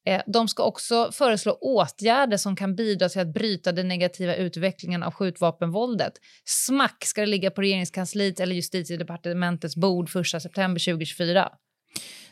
[0.07, 5.03] Eh, de ska också föreslå åtgärder som kan bidra till att bryta den negativa utvecklingen
[5.03, 6.13] av skjutvapenvåldet.
[6.45, 11.49] Smack ska det ligga på regeringskansliet eller justitiedepartementets bord 1 september 2024.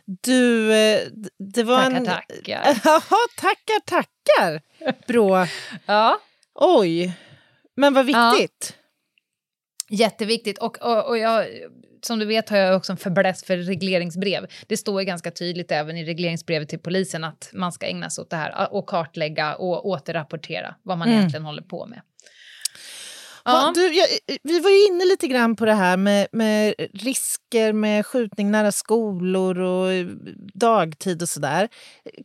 [0.07, 1.01] Du, eh,
[1.55, 2.05] det var tackar, en...
[2.05, 2.81] tackar.
[2.85, 4.63] Jaha, tackar, tackar,
[5.07, 5.47] Brå.
[5.87, 6.21] ja.
[6.55, 7.13] Oj,
[7.77, 8.75] men vad viktigt.
[8.77, 8.84] Ja.
[9.95, 10.59] Jätteviktigt.
[10.59, 11.47] Och, och, och jag
[12.07, 14.47] som du vet har jag också en fäbless för regleringsbrev.
[14.67, 18.23] Det står ju ganska tydligt även i regleringsbrevet till polisen att man ska ägna sig
[18.23, 21.19] åt det här och kartlägga och återrapportera vad man mm.
[21.19, 22.01] egentligen håller på med.
[23.45, 23.63] Ja.
[23.67, 24.07] Ja, du, jag,
[24.43, 28.73] vi var ju inne lite grann på det här med, med risker med skjutning nära
[28.73, 29.89] skolor och
[30.55, 31.69] dagtid och sådär.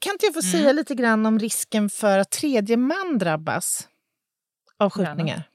[0.01, 0.51] Kan inte jag få mm.
[0.51, 3.87] säga lite grann om risken för att tredje man drabbas
[4.77, 5.48] av skjutningar?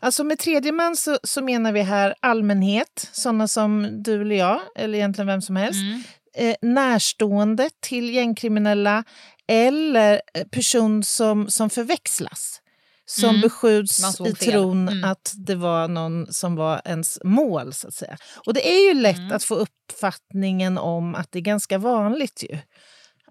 [0.00, 4.60] Alltså med tredje man så, så menar vi här allmänhet, sådana som du eller jag,
[4.76, 5.80] eller egentligen vem som helst.
[5.80, 6.02] Mm.
[6.38, 9.04] Eh, närstående till gängkriminella
[9.48, 12.62] eller eh, person som, som förväxlas.
[13.08, 13.40] Som mm.
[13.40, 15.04] beskjuts i tron mm.
[15.04, 17.72] att det var någon som var ens mål.
[17.72, 18.16] så att säga.
[18.46, 19.32] Och det är ju lätt mm.
[19.32, 22.58] att få uppfattningen om att det är ganska vanligt ju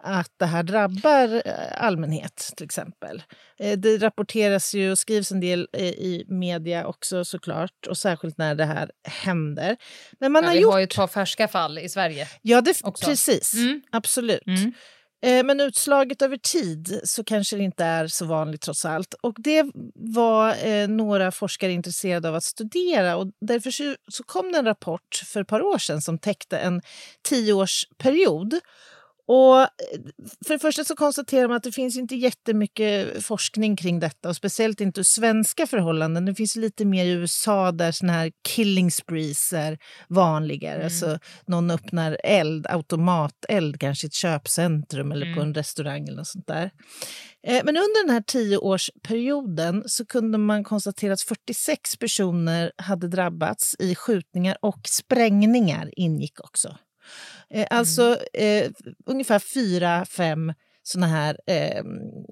[0.06, 3.24] att det här drabbar eh, allmänhet, till exempel.
[3.60, 8.38] Eh, det rapporteras ju och skrivs en del eh, i media också såklart, och särskilt
[8.38, 9.78] när det här händer.
[10.20, 10.74] Men man ja, har vi gjort...
[10.74, 12.28] har ju ett par färska fall i Sverige.
[12.42, 12.82] Ja, det...
[13.06, 13.54] precis.
[13.54, 13.82] Mm.
[13.92, 14.48] Absolut.
[14.48, 14.74] Mm.
[15.46, 19.14] Men utslaget över tid så kanske det inte är så vanligt trots allt.
[19.22, 19.66] Och det
[19.96, 23.72] var eh, några forskare intresserade av att studera och därför
[24.12, 26.82] så kom det en rapport för ett par år sedan som täckte en
[27.22, 28.60] tioårsperiod.
[29.28, 29.68] Och eh,
[30.46, 34.36] för det första så konstaterar man att det finns inte jättemycket forskning kring detta och
[34.36, 36.26] speciellt inte ur svenska förhållanden.
[36.26, 40.76] Det finns lite mer i USA där såna här killing sprees är vanligare.
[40.76, 40.86] Mm.
[40.86, 45.36] Alltså någon öppnar eld, automateld kanske i ett köpcentrum eller mm.
[45.36, 46.72] på en restaurang eller något sånt där.
[47.48, 53.76] Eh, men under den här tioårsperioden så kunde man konstatera att 46 personer hade drabbats
[53.80, 56.78] i skjutningar och sprängningar ingick också.
[57.50, 58.72] Eh, alltså eh,
[59.06, 60.54] ungefär fyra, fem
[60.84, 61.84] såna här eh,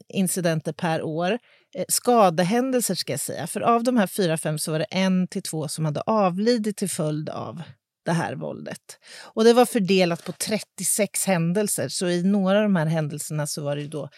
[0.09, 1.39] incidenter per år.
[1.75, 3.47] Eh, skadehändelser ska jag säga.
[3.47, 6.77] För av de här fyra, fem så var det en till två som hade avlidit
[6.77, 7.61] till följd av
[8.05, 8.99] det här våldet.
[9.21, 13.63] Och det var fördelat på 36 händelser, så i några av de här händelserna så
[13.63, 14.09] var det då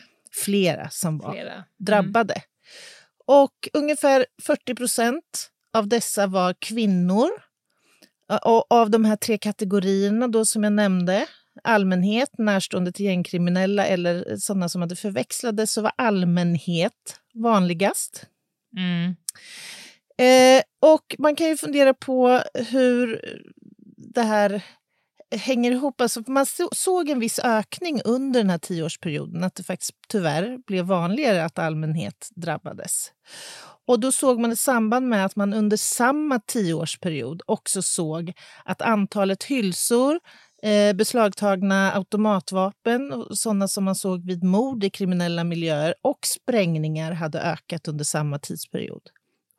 [0.43, 1.51] flera som var flera.
[1.51, 1.63] Mm.
[1.79, 2.41] drabbade.
[3.27, 7.29] Och ungefär 40 procent av dessa var kvinnor.
[8.45, 11.27] Och av de här tre kategorierna då som jag nämnde,
[11.63, 18.25] allmänhet, närstående till gängkriminella eller sådana som hade förväxlade, så var allmänhet vanligast.
[18.77, 19.15] Mm.
[20.17, 23.21] Eh, och man kan ju fundera på hur
[23.97, 24.61] det här
[25.35, 26.01] hänger ihop.
[26.01, 30.85] Alltså, man såg en viss ökning under den här tioårsperioden, att det faktiskt tyvärr blev
[30.85, 33.11] vanligare att allmänhet drabbades.
[33.87, 38.33] Och då såg man ett samband med att man under samma tioårsperiod också såg
[38.65, 40.19] att antalet hylsor,
[40.63, 47.41] eh, beslagtagna automatvapen, sådana som man såg vid mord i kriminella miljöer och sprängningar hade
[47.41, 49.01] ökat under samma tidsperiod.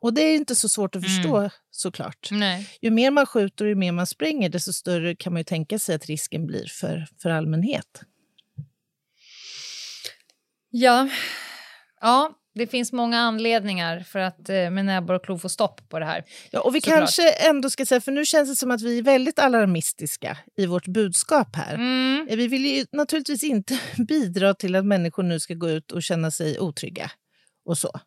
[0.01, 1.49] Och det är inte så svårt att förstå mm.
[1.71, 2.27] såklart.
[2.31, 2.69] Nej.
[2.81, 5.79] Ju mer man skjuter och ju mer man spränger, desto större kan man ju tänka
[5.79, 8.01] sig att risken blir för, för allmänhet.
[10.69, 11.09] Ja.
[12.01, 15.99] ja, det finns många anledningar för att eh, med näbbar och klor få stopp på
[15.99, 16.23] det här.
[16.51, 16.99] Ja, och vi Såklart.
[16.99, 20.65] kanske ändå ska säga, för nu känns det som att vi är väldigt alarmistiska i
[20.65, 21.73] vårt budskap här.
[21.73, 22.27] Mm.
[22.29, 26.31] Vi vill ju naturligtvis inte bidra till att människor nu ska gå ut och känna
[26.31, 27.11] sig otrygga
[27.65, 27.99] och så.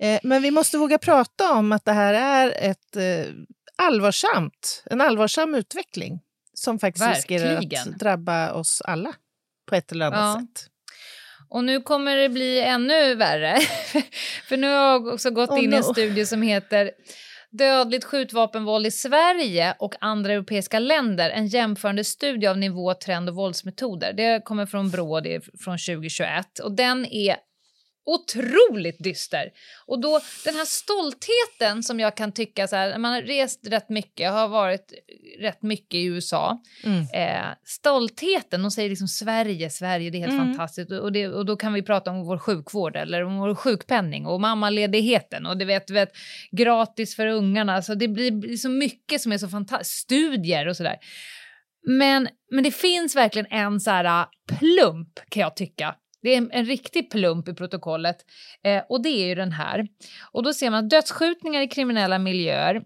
[0.00, 3.32] Eh, men vi måste våga prata om att det här är ett eh,
[3.76, 6.20] allvarsamt, en allvarsam utveckling
[6.54, 9.12] som faktiskt riskerar att drabba oss alla
[9.68, 10.40] på ett eller annat ja.
[10.40, 10.70] sätt.
[11.48, 13.58] Och nu kommer det bli ännu värre.
[14.48, 15.74] För nu har jag också gått oh in no.
[15.74, 16.90] i en studie som heter
[17.58, 21.30] Dödligt skjutvapenvåld i Sverige och andra europeiska länder.
[21.30, 24.12] En jämförande studie av nivå, trend och våldsmetoder.
[24.12, 26.58] Det kommer från Brå, det är från 2021.
[26.58, 27.36] Och den är
[28.06, 29.50] otroligt dyster.
[29.86, 33.88] Och då den här stoltheten som jag kan tycka så här, man har rest rätt
[33.88, 34.92] mycket, har varit
[35.38, 36.62] rätt mycket i USA.
[36.84, 37.00] Mm.
[37.00, 40.46] Eh, stoltheten, de säger liksom Sverige, Sverige, det är helt mm.
[40.46, 40.92] fantastiskt.
[40.92, 44.40] Och, det, och då kan vi prata om vår sjukvård eller om vår sjukpenning och
[44.40, 46.12] mammaledigheten och du vet, vet
[46.50, 47.82] gratis för ungarna.
[47.82, 50.96] Så det blir så mycket som är så fantastiskt, studier och sådär.
[51.86, 54.26] Men, men det finns verkligen en så här
[54.58, 58.16] plump kan jag tycka det är en, en riktig plump i protokollet
[58.64, 59.86] eh, och det är ju den här.
[60.32, 62.82] Och då ser man att dödsskjutningar i kriminella miljöer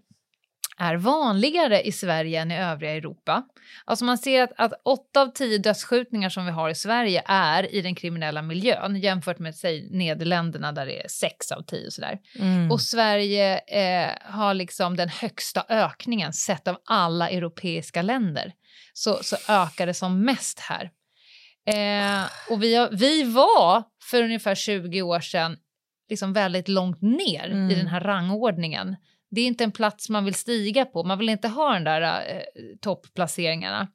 [0.77, 3.43] är vanligare i Sverige än i övriga Europa.
[3.85, 7.75] Alltså man ser att, att 8 av 10 dödsskjutningar som vi har i Sverige är
[7.75, 11.93] i den kriminella miljön jämfört med säg, Nederländerna där det är 6 av 10 och
[11.93, 12.19] sådär.
[12.39, 12.71] Mm.
[12.71, 18.53] Och Sverige eh, har liksom den högsta ökningen sett av alla europeiska länder.
[18.93, 20.91] Så, så ökar det som mest här.
[21.69, 25.57] Eh, och vi, har, vi var för ungefär 20 år sedan
[26.09, 27.71] liksom väldigt långt ner mm.
[27.71, 28.95] i den här rangordningen.
[29.31, 31.03] Det är inte en plats man vill stiga på.
[31.03, 32.41] Man vill inte ha den där eh,
[32.81, 33.87] topplaceringarna.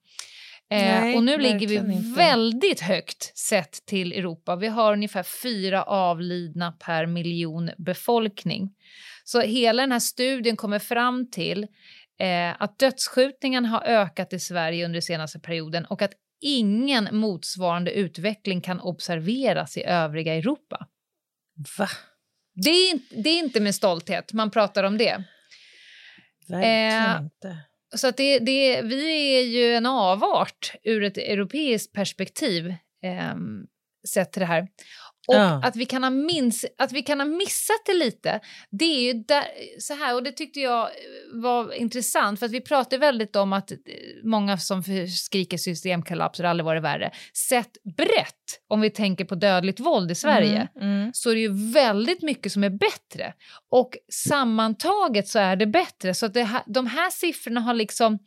[0.71, 2.17] Eh, Nej, och nu ligger vi inte.
[2.17, 4.57] väldigt högt sett till Europa.
[4.57, 8.71] Vi har ungefär fyra avlidna per miljon befolkning.
[9.25, 11.67] Så hela den här studien kommer fram till
[12.21, 16.13] eh, att dödsskjutningen har ökat i Sverige under den senaste perioden och att
[16.45, 20.87] ingen motsvarande utveckling kan observeras i övriga Europa.
[21.79, 21.89] Va?
[22.55, 25.25] Det är, det är inte med stolthet man pratar om det.
[26.49, 27.59] Verkligen eh, inte.
[27.97, 32.67] Så att det, det, vi är ju en avart ur ett europeiskt perspektiv
[33.03, 33.35] eh,
[34.09, 34.69] sett till det här.
[35.27, 35.61] Och ja.
[35.65, 39.13] att, vi kan ha minns, att vi kan ha missat det lite, det är ju
[39.13, 39.45] där,
[39.79, 40.89] så här, och det tyckte jag
[41.33, 43.77] var intressant, för att vi pratar väldigt om att eh,
[44.25, 47.11] många som skriker systemkollaps, har aldrig varit värre.
[47.49, 51.11] Sett brett, om vi tänker på dödligt våld i Sverige, mm, mm.
[51.15, 53.35] så är det ju väldigt mycket som är bättre.
[53.71, 58.19] Och sammantaget så är det bättre, så att det, de här siffrorna har liksom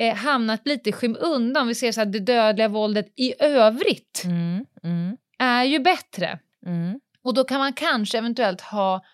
[0.00, 1.68] eh, hamnat lite i skymundan.
[1.68, 4.22] Vi ser så här, det dödliga våldet i övrigt.
[4.24, 6.38] Mm, mm är ju bättre.
[6.66, 7.00] Mm.
[7.24, 9.04] Och då kan man kanske eventuellt ha,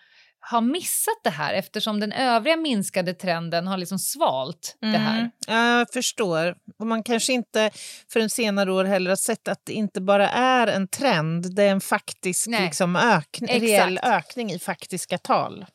[0.51, 4.93] ha missat det här eftersom den övriga minskade trenden har liksom svalt mm.
[4.93, 5.31] det här.
[5.47, 6.55] Jag förstår.
[6.79, 7.71] Och man kanske inte
[8.13, 11.63] för en senare år heller har sett att det inte bara är en trend, det
[11.63, 15.65] är en faktisk liksom, ökning, reell ökning i faktiska tal.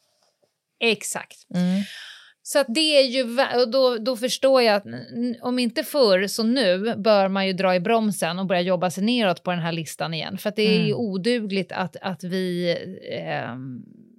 [0.81, 1.47] Exakt.
[1.55, 1.83] Mm.
[2.51, 3.23] Så att det är ju,
[3.61, 4.85] och då, då förstår jag att
[5.41, 9.05] om inte förr så nu bör man ju dra i bromsen och börja jobba sig
[9.05, 10.39] neråt på den här listan igen.
[10.39, 10.97] För att det är ju mm.
[10.97, 12.71] odugligt att, att vi
[13.13, 13.57] eh,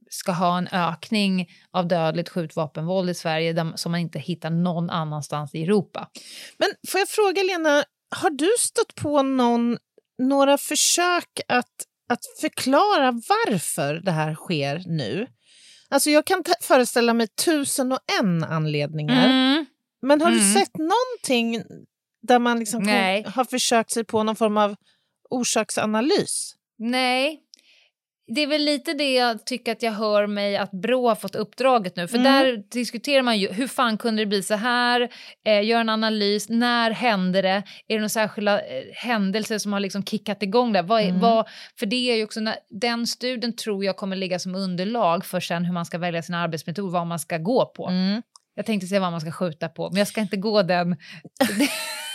[0.09, 4.89] ska ha en ökning av dödligt skjutvapenvåld i Sverige där, som man inte hittar någon
[4.89, 6.09] annanstans i Europa.
[6.57, 7.83] Men får jag fråga Lena,
[8.15, 9.77] har du stött på någon,
[10.19, 11.73] några försök att,
[12.09, 15.27] att förklara varför det här sker nu?
[15.89, 19.25] Alltså jag kan föreställa mig tusen och en anledningar.
[19.25, 19.65] Mm.
[20.01, 20.39] Men har mm.
[20.39, 21.63] du sett någonting
[22.21, 22.87] där man liksom
[23.25, 24.75] har försökt sig på någon form av
[25.29, 26.55] orsaksanalys?
[26.77, 27.41] Nej.
[28.35, 31.35] Det är väl lite det jag tycker att jag hör mig att Brå har fått
[31.35, 32.07] uppdraget nu.
[32.07, 32.31] För Mm.
[32.33, 35.09] där diskuterar man ju hur fan kunde det bli så här?
[35.45, 36.49] Eh, gör en analys.
[36.49, 37.49] När hände det?
[37.49, 40.81] Är det några särskilda eh, händelser som har liksom kickat igång det?
[40.81, 41.19] Vad är, Mm.
[41.19, 41.47] vad,
[41.79, 45.39] för det är ju också, när, den studien tror jag kommer ligga som underlag för
[45.39, 47.87] sen hur man ska välja sin arbetsmetod, vad man ska gå på.
[47.87, 48.21] Mm.
[48.55, 50.95] Jag tänkte säga vad man ska skjuta på, men jag ska inte gå den.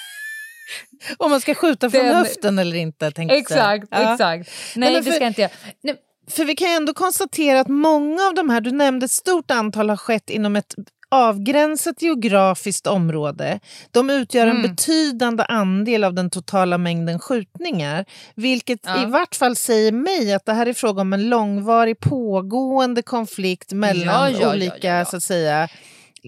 [1.19, 3.13] Om man ska skjuta från Den- höften eller inte.
[3.17, 4.13] exakt, Ja.
[4.13, 4.51] exakt.
[4.77, 5.53] Nej, det för- ska jag inte göra.
[5.83, 5.95] Nej,
[6.31, 9.51] För vi kan ju ändå konstatera att många av de här, du nämnde ett stort
[9.51, 10.75] antal har skett inom ett
[11.09, 13.61] avgränsat geografiskt område.
[13.91, 14.63] De utgör en Mm.
[14.71, 18.05] betydande andel av den totala mängden skjutningar.
[18.35, 19.03] Vilket Ja.
[19.03, 23.73] i vart fall säger mig att det här är fråga om en långvarig pågående konflikt
[23.73, 25.05] mellan Ja, ja, olika.
[25.05, 25.69] Så att säga,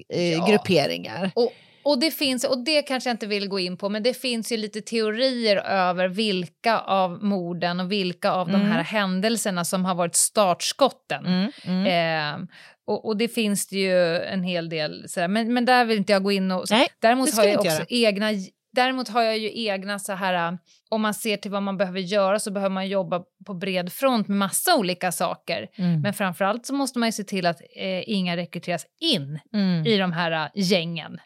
[0.08, 1.30] eh, grupperingar.
[1.34, 1.52] Och,
[1.86, 4.52] och det finns, och det kanske jag inte vill gå in på, men det finns
[4.52, 9.94] ju lite teorier över vilka av morden och vilka av de här händelserna som har
[9.94, 11.26] varit startskotten.
[11.26, 11.86] Mm, mm.
[11.86, 12.48] Eh,
[12.86, 15.28] och, och det finns det ju en hel del, sådär.
[15.28, 16.64] Men, men där vill inte jag gå in och...
[16.70, 18.30] Nej, däremot har jag också egna...
[18.72, 22.00] Däremot har jag ju egna så här, äh, om man ser till vad man behöver
[22.00, 25.68] göra så behöver man jobba på bred front med massa olika saker.
[25.78, 26.00] Mm.
[26.00, 29.86] Men framförallt så måste man ju se till att eh, inga rekryteras in Mm.
[29.86, 31.18] i de här äh, gängen.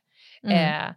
[0.47, 0.85] Mm.
[0.87, 0.95] Eh,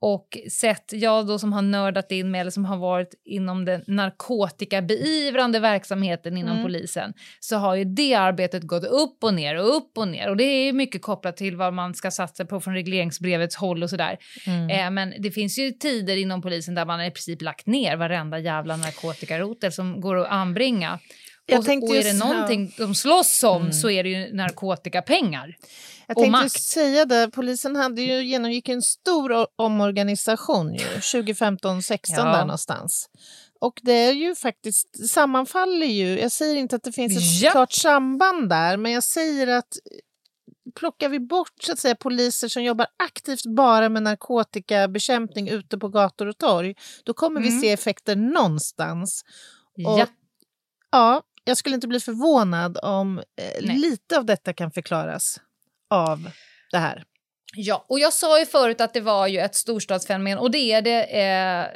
[0.00, 3.84] och sett, jag då som har nördat in mig eller som har varit inom den
[3.86, 6.62] narkotikabeivrande verksamheten inom Mm.
[6.62, 10.36] polisen så har ju det arbetet gått upp och ner och upp och ner och
[10.36, 14.18] det är mycket kopplat till vad man ska satsa på från regleringsbrevets håll och sådär.
[14.46, 14.70] Mm.
[14.70, 18.38] Eh, men det finns ju tider inom polisen där man i princip lagt ner varenda
[18.38, 20.98] jävla narkotikarotel som går att anbringa.
[21.46, 25.56] Jag och, och är det någonting de slåss om så är det ju narkotikapengar.
[26.06, 26.62] Jag och tänkte makt.
[26.62, 32.24] säga det, polisen hade ju, genomgick en stor omorganisation ju, 2015-16 Ja.
[32.24, 33.08] där någonstans.
[33.60, 37.42] Och det är ju faktiskt, det sammanfaller ju, jag säger inte att det finns ett
[37.42, 37.50] Ja.
[37.50, 39.68] klart samband där, men jag säger att
[40.74, 45.88] plockar vi bort så att säga, poliser som jobbar aktivt bara med narkotikabekämpning ute på
[45.88, 47.60] gator och torg, då kommer vi Mm.
[47.60, 49.24] se effekter någonstans.
[49.86, 50.06] Och- Ja.
[50.90, 55.40] Ja, jag skulle inte bli förvånad om eh, lite av detta kan förklaras
[55.90, 56.30] av
[56.70, 57.04] det här.
[57.56, 60.82] Ja, och jag sa ju förut att det var ju ett storstadsfenomen och det är
[60.82, 61.66] det eh,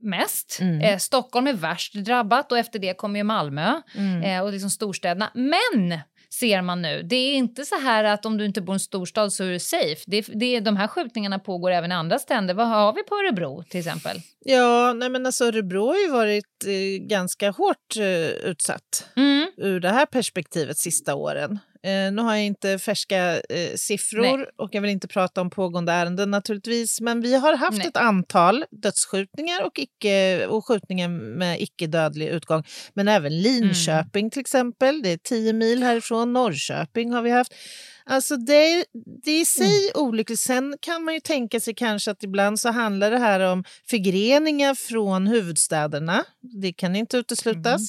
[0.00, 0.58] mest.
[0.60, 0.80] Mm.
[0.80, 4.22] Eh, Stockholm är värst drabbat och efter det kommer ju Malmö Mm.
[4.22, 5.30] eh, och liksom storstäderna.
[5.34, 5.98] Men
[6.40, 8.80] ser man nu, det är inte så här att om du inte bor i en
[8.80, 9.96] storstad så är du safe.
[10.06, 12.54] Det, det, de här skjutningarna pågår även i andra städer.
[12.54, 14.20] Vad har vi på Örebro till exempel?
[14.44, 18.04] Ja, nej men alltså Örebro har ju varit eh, ganska hårt eh,
[18.50, 19.46] utsatt Mm.
[19.56, 21.58] ur det här perspektivet sista åren.
[21.82, 24.46] Eh, nu har jag inte färska eh, siffror Nej.
[24.56, 27.86] och jag vill inte prata om pågående ärenden naturligtvis, men vi har haft Nej.
[27.86, 32.64] ett antal dödsskjutningar och, icke, och skjutningar med icke-dödlig utgång.
[32.94, 37.54] Men även Linköping till exempel, det är 10 mil härifrån, Norrköping har vi haft.
[38.10, 38.84] Alltså det,
[39.24, 40.40] det är i sig olyckligt.
[40.40, 44.74] Sen kan man ju tänka sig kanske att ibland så handlar det här om förgreningar
[44.74, 46.24] från huvudstäderna.
[46.40, 47.80] Det kan inte uteslutas.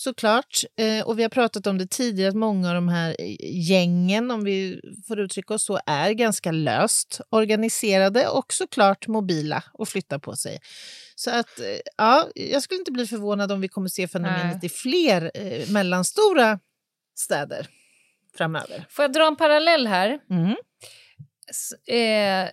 [0.00, 0.60] Såklart.
[0.76, 3.36] Eh, och vi har pratat om det tidigare att många av de här eh,
[3.68, 9.88] gängen, om vi får uttrycka oss så, är ganska löst organiserade och såklart mobila och
[9.88, 10.58] flyttar på sig.
[11.14, 14.66] Så att, eh, ja, jag skulle inte bli förvånad om vi kommer se fenomenet Nej.
[14.66, 16.58] i fler eh, mellanstora
[17.14, 17.66] städer
[18.36, 18.86] framöver.
[18.90, 20.18] Får jag dra en parallell här?
[20.30, 20.56] Mm.
[21.50, 22.48] S- eh,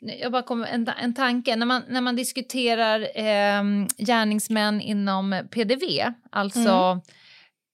[0.00, 1.56] jag bara kom en, en tanke.
[1.56, 3.62] När man, när man diskuterar eh,
[3.98, 7.00] gärningsmän inom PDV, alltså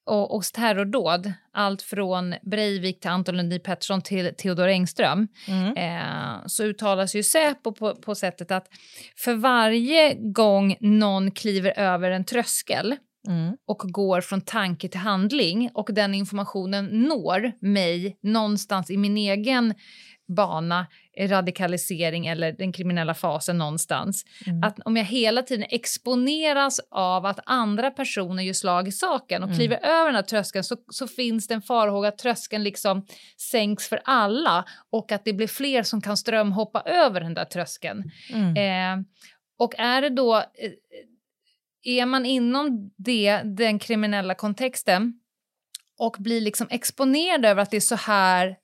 [0.06, 5.76] och, och terrordåd, allt från Breivik till Anton Lundin Pettersson till Theodor Engström, Mm.
[5.76, 8.68] eh, så uttalas ju Säpo på, på sättet att
[9.16, 12.96] för varje gång någon kliver över en tröskel
[13.28, 13.56] Mm.
[13.66, 19.74] och går från tanke till handling och den informationen når mig någonstans i min egen
[20.36, 20.86] bana,
[21.20, 24.24] radikalisering eller den kriminella fasen någonstans.
[24.46, 24.62] Mm.
[24.62, 29.48] Att om jag hela tiden exponeras av att andra personer gör slag i saken och
[29.48, 29.58] Mm.
[29.58, 33.88] kliver över den här tröskeln så, så finns det en farhåga att tröskeln liksom sänks
[33.88, 38.10] för alla och att det blir fler som kan strömhoppa över den där tröskeln.
[38.32, 38.56] Mm.
[38.56, 39.06] Eh,
[39.58, 40.36] och är det då...
[40.36, 40.72] Eh,
[41.82, 45.20] är man inom det, den kriminella kontexten
[45.98, 48.56] och blir liksom exponerad över att det är så här...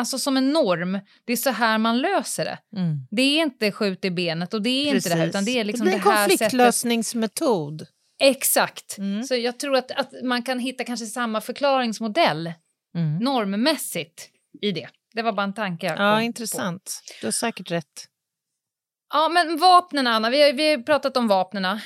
[0.00, 0.98] Alltså som en norm.
[1.24, 2.58] Det är så här man löser det.
[2.80, 3.06] Mm.
[3.10, 5.64] Det är inte skjut i benet och det är inte det här utan det är
[5.64, 6.38] liksom det det, blir en här sättet.
[6.40, 7.86] konfliktlösningsmetod.
[8.22, 8.98] Exakt.
[8.98, 9.24] Mm.
[9.24, 12.52] Så jag tror att, att man kan hitta kanske samma förklaringsmodell
[12.96, 13.16] Mm.
[13.18, 14.28] normmässigt
[14.62, 14.88] i det.
[15.14, 16.20] Det var bara en tanke jag kom Ja, på.
[16.22, 17.00] intressant.
[17.20, 18.06] Du har säkert rätt.
[19.12, 20.30] Ja, men vapnen, Anna.
[20.30, 21.64] Vi har, vi har pratat om vapnen.
[21.64, 21.80] Eh,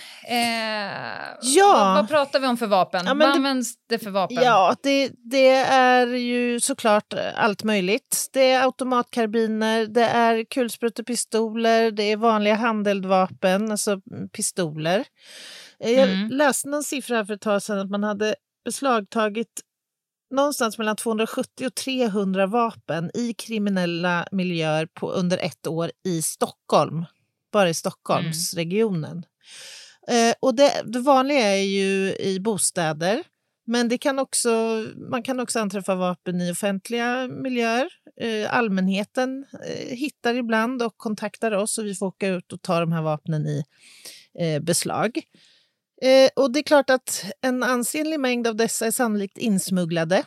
[1.43, 1.73] ja.
[1.73, 3.07] Vad, vad, pratar vi om för vapen?
[3.07, 4.43] Ja, vad används det för vapen?
[4.43, 8.29] Ja, det, det, är ju såklart allt möjligt.
[8.33, 14.01] Det är automatkarbiner, det är kulsprutepistoler, det är vanliga handeldvapen, alltså
[14.33, 15.05] pistoler.
[15.79, 16.29] Jag mm.
[16.29, 19.61] läste någon siffra här för ett tag sedan att man hade beslagtagit
[20.35, 27.05] någonstans mellan 270 och 300 vapen i kriminella miljöer på, under ett år i Stockholm.
[27.55, 29.25] Bara i Stockholmsregionen.
[30.09, 30.31] Mm.
[30.31, 33.23] Eh, och det, det, vanliga är ju i bostäder.
[33.67, 37.89] Men det kan också, man kan också anträffa vapen i offentliga miljöer.
[38.21, 42.81] Eh, allmänheten eh, hittar ibland och kontaktar oss och vi får åka ut och ta
[42.81, 43.65] de här vapnen i
[44.61, 45.21] beslag.
[46.37, 50.25] Och det är klart att en ansenlig mängd av dessa är sannolikt insmugglade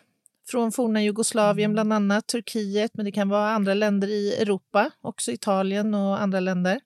[0.51, 1.73] från forna Jugoslavien, mm.
[1.73, 6.39] bland annat Turkiet, men det kan vara andra länder i Europa, också Italien och andra
[6.39, 6.79] länder.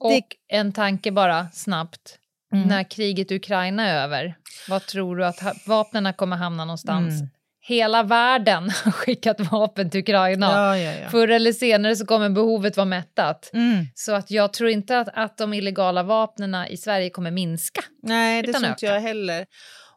[0.00, 0.56] Och det...
[0.56, 2.18] en tanke bara snabbt.
[2.52, 2.68] Mm.
[2.68, 4.36] När kriget i Ukraina är över,
[4.68, 7.20] vad tror du att vapnen kommer hamna någonstans?
[7.20, 7.28] Mm
[7.68, 10.46] hela världen har skickat vapen till Ukraina.
[10.46, 11.08] Ja, ja, ja.
[11.08, 13.50] Förr eller senare så kommer behovet vara mättat.
[13.52, 13.86] Mm.
[13.94, 17.80] Så att jag tror inte att, att de illegala vapnen i Sverige kommer minska.
[18.02, 19.46] Nej, det tror inte jag heller.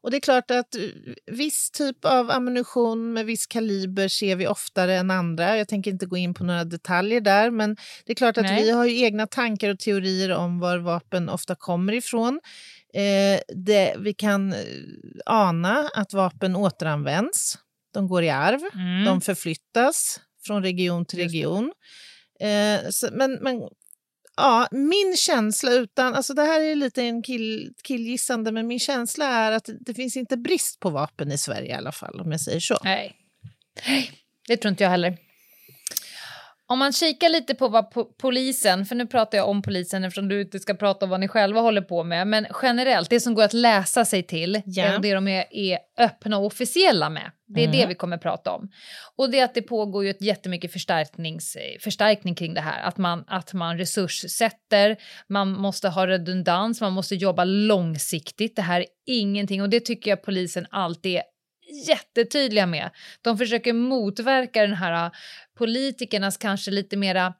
[0.04, 0.82] Och det är klart att eh,
[1.26, 5.58] viss typ av ammunition med viss kaliber ser vi oftare än andra.
[5.58, 7.76] Jag tänker inte gå in på några detaljer där, men
[8.06, 8.64] det är klart att Nej.
[8.64, 12.40] vi har egna tankar och teorier om var vapen ofta kommer ifrån.
[12.94, 14.60] Eh, det, vi kan eh,
[15.26, 17.58] ana att vapen återanvänds.
[17.94, 19.06] De går i arv, mm.
[19.06, 21.72] de förflyttas från region till region.
[22.40, 23.62] Eh, så, men, men
[24.38, 29.26] ja, min känsla, utan, alltså det här är lite en kill, killgissande, men min känsla
[29.26, 32.42] är att det finns inte brist på vapen i Sverige i alla fall, om jag
[32.42, 32.78] säger så.
[32.84, 33.16] Nej,
[34.48, 35.18] det tror inte jag heller.
[36.72, 40.28] Om man kikar lite på vad po polisen, för nu pratar jag om polisen eftersom
[40.28, 43.34] du inte ska prata om vad ni själva håller på med, men generellt, det som
[43.34, 45.02] går att läsa sig till, yeah.
[45.02, 47.80] det de är, är öppna och officiella med, det är mm.
[47.80, 48.70] det vi kommer prata om.
[49.16, 52.98] Och det är att det pågår ju ett jättemycket förstärknings, förstärkning kring det här, att
[52.98, 54.98] man, att man resurssätter,
[55.30, 60.12] man måste ha redundans, man måste jobba långsiktigt, det här är ingenting, och det tycker
[60.12, 61.24] jag polisen alltid är
[61.88, 62.90] jättetydliga med.
[63.22, 65.12] De försöker motverka den här
[65.58, 67.34] politikernas kanske lite mera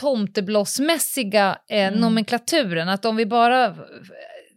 [0.00, 2.00] tomteblossmässiga eh, mm.
[2.00, 2.88] nomenklaturen.
[2.88, 3.76] Att om vi bara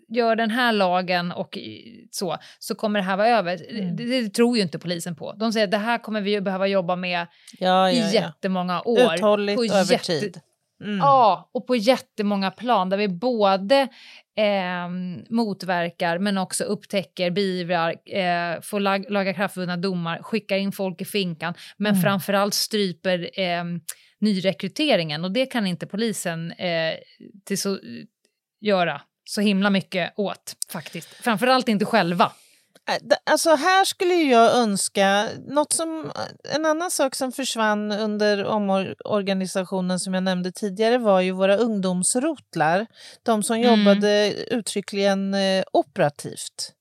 [0.10, 1.58] gör den här lagen och
[2.12, 3.72] så, så kommer det här vara över.
[3.72, 3.96] Mm.
[3.96, 5.34] Det, det, tror ju inte polisen på.
[5.34, 7.28] De säger att det här kommer vi behöva jobba med
[7.60, 9.16] ja, ja, i jättemånga år.
[9.16, 10.20] Uthålligt och över jätte...
[10.20, 10.40] tid.
[10.84, 10.98] Mm.
[10.98, 13.88] Ja, och på jättemånga plan där vi både
[14.38, 14.90] eh,
[15.30, 21.06] motverkar men också upptäcker, beivrar, eh, får lag, laga kraftvunna domar, skickar in folk i
[21.06, 22.02] finkan men mm.
[22.02, 23.64] framförallt stryper eh,
[24.20, 26.94] nyrekryteringen och det kan inte polisen eh,
[27.46, 27.80] till så,
[28.62, 31.10] göra så himla mycket åt faktiskt.
[31.10, 32.32] Framförallt inte själva.
[32.90, 36.12] Äh, alltså här skulle jag önska, något som,
[36.56, 42.86] en annan sak som försvann under omorganisationen som jag nämnde tidigare var ju våra ungdomsrotlar.
[43.24, 43.70] De som mm.
[43.70, 46.74] jobbade uttryckligen eh, operativt.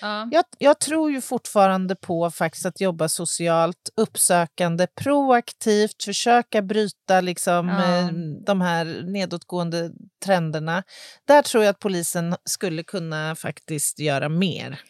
[0.00, 0.28] Ja.
[0.30, 7.68] Jag, jag, tror ju fortfarande på faktiskt att jobba socialt, uppsökande, proaktivt, försöka bryta liksom,
[7.68, 7.98] ja.
[7.98, 8.08] eh,
[8.46, 9.90] de här nedåtgående
[10.24, 10.82] trenderna.
[11.24, 14.80] Där tror jag att polisen skulle kunna faktiskt göra mer.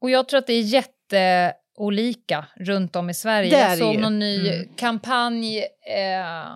[0.00, 3.68] Och jag tror att det är jätteolika runt om i Sverige.
[3.68, 4.68] jag såg någon ny mm.
[4.76, 6.46] kampanj, eh,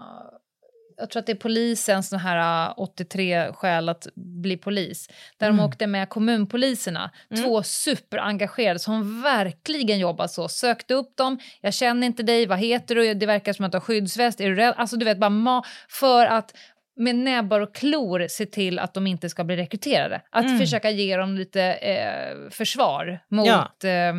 [1.01, 5.47] jag tror att det är polisens sån här 83 äh, skäl att bli polis, där
[5.47, 5.57] mm.
[5.57, 7.45] de åkte med kommunpoliserna, mm.
[7.45, 12.95] två superengagerade som verkligen jobbar så, sökte upp dem, jag känner inte dig, vad heter
[12.95, 14.74] du, det verkar som att du har skyddsväst, är du rädd?
[14.76, 16.55] Alltså du vet, bara för att
[17.01, 20.22] med näbbar och klor se till att de inte ska bli rekryterade.
[20.30, 20.59] Att mm.
[20.59, 23.72] försöka ge dem lite eh, försvar mot ja.
[23.88, 24.14] eh,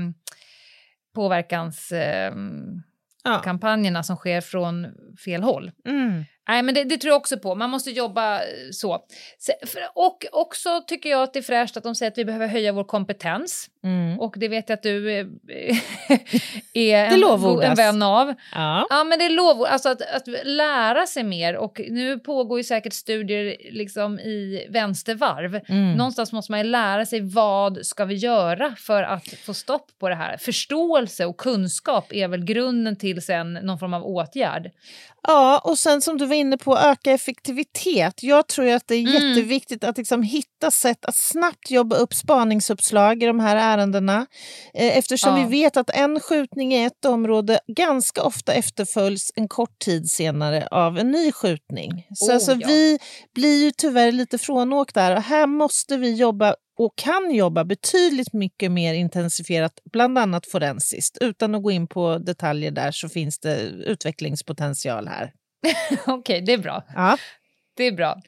[1.16, 4.04] påverkanskampanjerna eh, ja.
[4.04, 4.88] som sker från
[5.26, 5.72] fel håll.
[5.86, 6.24] Mm.
[6.48, 7.56] Nej, men det, det, tror jag också på.
[7.56, 9.06] Man måste jobba eh, så.
[9.94, 12.72] Och också tycker jag att det är fräscht att de säger att vi behöver höja
[12.72, 13.70] vår kompetens.
[13.84, 14.20] Mm.
[14.20, 15.28] Och det vet jag att du är,
[16.74, 18.34] är en, en vän av.
[18.54, 18.88] Ja.
[18.90, 19.68] ja, men det är lovord.
[19.68, 21.56] Alltså att, att lära sig mer.
[21.56, 25.60] Och nu pågår ju säkert studier liksom i vänstervarv.
[25.68, 25.94] Mm.
[25.94, 30.10] Någonstans måste man ju lära sig vad ska vi göra för att få stopp på
[30.10, 30.38] det här.
[30.38, 34.72] Förståelse och kunskap är väl grunden till sen någon form av åtgärd.
[35.28, 38.24] Ja, och sen som du var inne på, öka effektivitet.
[38.24, 39.14] Jag tror att det är mm.
[39.14, 44.26] jätteviktigt att liksom hitta sätt att snabbt jobba upp spaningsuppslag i de här ärendena.
[44.74, 45.48] Eh, eftersom ja.
[45.48, 50.68] vi vet att en skjutning i ett område ganska ofta efterföljs en kort tid senare
[50.72, 52.08] av en ny skjutning.
[52.16, 52.68] Så oh, alltså, ja.
[52.68, 53.00] vi
[53.36, 58.34] blir ju tyvärr lite frånåkta där och här måste vi jobba och kan jobba betydligt
[58.34, 61.18] mycket mer intensifierat, bland annat forensiskt.
[61.22, 65.34] Utan att gå in på detaljer där så finns det utvecklingspotential här.
[65.92, 66.84] Okej, okay, det är bra.
[66.96, 67.18] Ja.
[67.78, 68.22] Det är bra.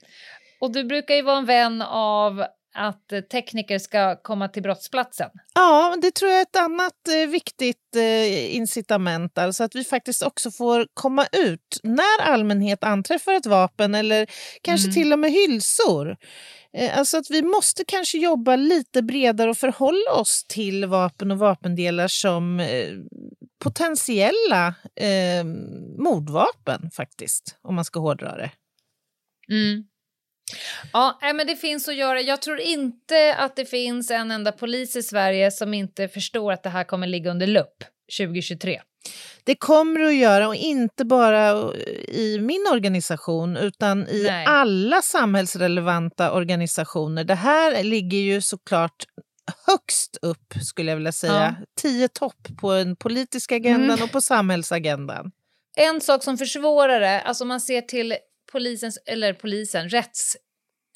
[0.59, 5.29] Och du brukar ju vara en vän av att tekniker ska komma till brottsplatsen.
[5.53, 9.37] Ja, det tror jag är ett annat eh, viktigt eh, incitament.
[9.37, 14.27] Alltså att vi faktiskt också får komma ut när allmänhet anträffar ett vapen eller
[14.61, 14.93] kanske mm.
[14.93, 16.17] till och med hylsor.
[16.77, 21.37] Eh, alltså att vi måste kanske jobba lite bredare och förhålla oss till vapen och
[21.37, 22.89] vapendelar som eh,
[23.63, 25.43] potentiella eh,
[25.97, 28.51] mordvapen faktiskt, om man ska hårdra det.
[29.49, 29.83] Mm.
[30.93, 32.21] Ja, men det finns att göra.
[32.21, 36.63] Jag tror inte att det finns en enda polis i Sverige som inte förstår att
[36.63, 37.83] det här kommer ligga under lupp
[38.17, 38.81] 2023.
[39.43, 41.73] Det kommer att göra, och inte bara
[42.07, 44.45] i min organisation utan i Nej.
[44.45, 47.23] alla samhällsrelevanta organisationer.
[47.23, 49.05] Det här ligger ju såklart
[49.67, 51.55] högst upp, skulle jag vilja säga.
[51.59, 51.65] Ja.
[51.81, 54.03] Tio topp på den politiska agendan mm.
[54.03, 55.31] och på samhällsagendan.
[55.75, 58.15] En sak som försvårar det, alltså man ser till
[58.53, 60.37] polisens, eller polisen, rätts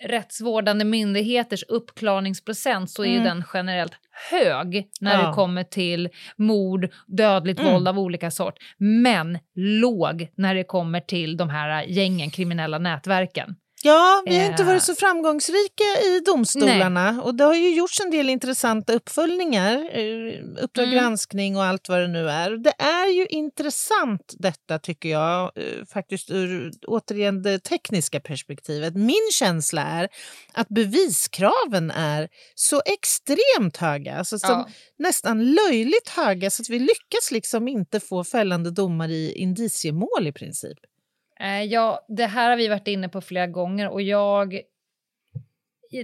[0.04, 3.24] rättsvårdande myndigheters uppklarningsprocent så är mm.
[3.24, 3.94] den generellt
[4.32, 5.28] hög när ja.
[5.28, 7.74] det kommer till mord, dödligt mm.
[7.74, 13.56] våld av olika sort, men låg när det kommer till de här gängen, kriminella nätverken.
[13.88, 17.22] Ja, vi har inte varit så framgångsrika i domstolarna Nej.
[17.22, 20.96] och det har ju gjorts en del intressanta uppföljningar, eh, Uppdrag mm.
[20.96, 22.52] granskning och allt vad det nu är.
[22.58, 28.96] Det är ju intressant detta tycker jag, eh, faktiskt ur återigen det tekniska perspektivet.
[28.96, 30.10] Min känsla är
[30.54, 34.68] att beviskraven är så extremt höga, alltså ja.
[34.98, 40.32] nästan löjligt höga så att vi lyckas liksom inte få fällande domar i indiciemål i
[40.32, 40.78] princip.
[41.40, 44.62] Eh, ja, det här har vi varit inne på flera gånger och jag...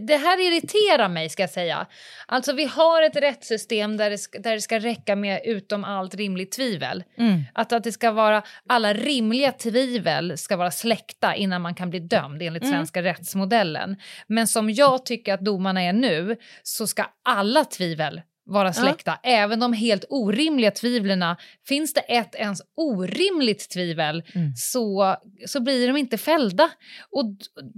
[0.01, 1.87] Det här irriterar mig, ska jag säga.
[2.27, 6.15] Alltså, vi har ett rättssystem där det ska, där det ska räcka med utom allt
[6.15, 7.03] rimligt tvivel.
[7.17, 7.43] Mm.
[7.53, 11.99] Att, att det ska vara alla rimliga tvivel ska vara släckta innan man kan bli
[11.99, 12.75] dömd enligt mm.
[12.75, 13.97] svenska rättsmodellen.
[14.27, 19.19] Men som jag tycker att domarna är nu så ska alla tvivel vara släckta.
[19.23, 19.29] Ja.
[19.29, 21.35] Även de helt orimliga tvivlen.
[21.67, 24.55] Finns det ett ens orimligt tvivel mm.
[24.55, 25.15] så,
[25.47, 26.69] så blir de inte fällda.
[27.11, 27.25] Och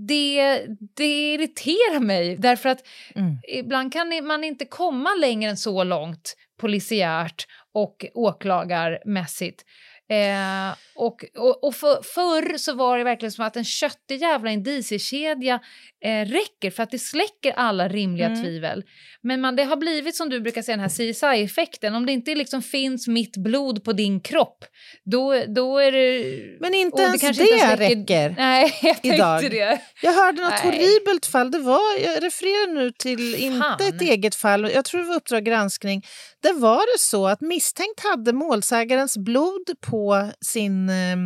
[0.07, 3.37] det, det irriterar mig, därför att mm.
[3.47, 9.65] ibland kan man inte komma längre än så långt polisiärt och åklagarmässigt.
[10.09, 14.51] Eh, och och, och för, förr så var det verkligen som att en köttig jävla
[14.51, 15.59] indiciekedja
[16.05, 18.43] eh, räcker för att det släcker alla rimliga mm.
[18.43, 18.83] tvivel.
[19.21, 21.95] Men man, det har blivit som du brukar säga den här CSI-effekten.
[21.95, 24.65] Om det inte liksom finns mitt blod på din kropp,
[25.03, 26.57] då, då är det...
[26.59, 29.51] Men inte ens det, det inte räcker Nej, jag idag.
[29.51, 29.81] det.
[30.01, 30.71] Jag hörde något Nej.
[30.71, 31.51] horribelt fall.
[31.51, 33.71] Det var, jag refererar nu till, Fan.
[33.71, 36.03] inte ett eget fall, jag tror det var Uppdrag granskning.
[36.45, 41.17] Där var det så att misstänkt hade målsägarens blod på sin eh,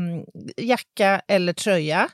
[0.57, 2.09] jacka eller tröja.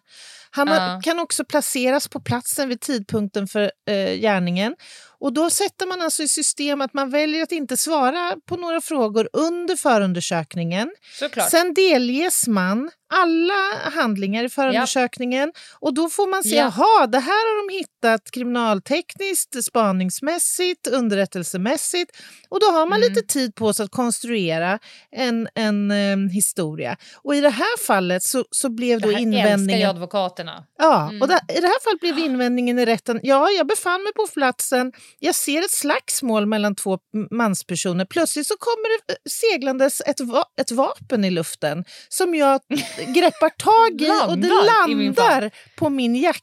[0.56, 1.02] Han uh.
[1.02, 4.76] kan också placeras på platsen vid tidpunkten för eh, gärningen.
[5.20, 8.82] Och då sätter man alltså i system att man väljer att inte svara på några
[8.82, 10.92] frågor under förundersökningen.
[11.20, 11.50] Såklart.
[11.52, 15.62] Sen delges man alla handlingar i förundersökningen ja.
[15.80, 22.12] och då får man se, jaha, det här har de hittat kriminaltekniskt, spaningsmässigt, underrättelsemässigt
[22.50, 23.10] och då har man mm.
[23.10, 24.80] lite tid på sig att konstruera
[25.12, 26.98] en, en um, historia.
[27.24, 29.48] Och i det här fallet så, så blev då invändningen...
[29.48, 30.45] Det älskar ju advokaterna.
[30.78, 31.22] Ja, mm.
[31.22, 34.28] och det, i det här fallet blev invändningen i rätten, ja, jag befann mig på
[34.34, 37.00] platsen, jag ser ett slagsmål mellan två
[37.32, 38.06] manspersoner.
[38.06, 42.62] Plötsligt så kommer det eh, seglandes ett, va ett vapen i luften som jag
[43.16, 46.42] greppar tag i och det landar min på min jacka.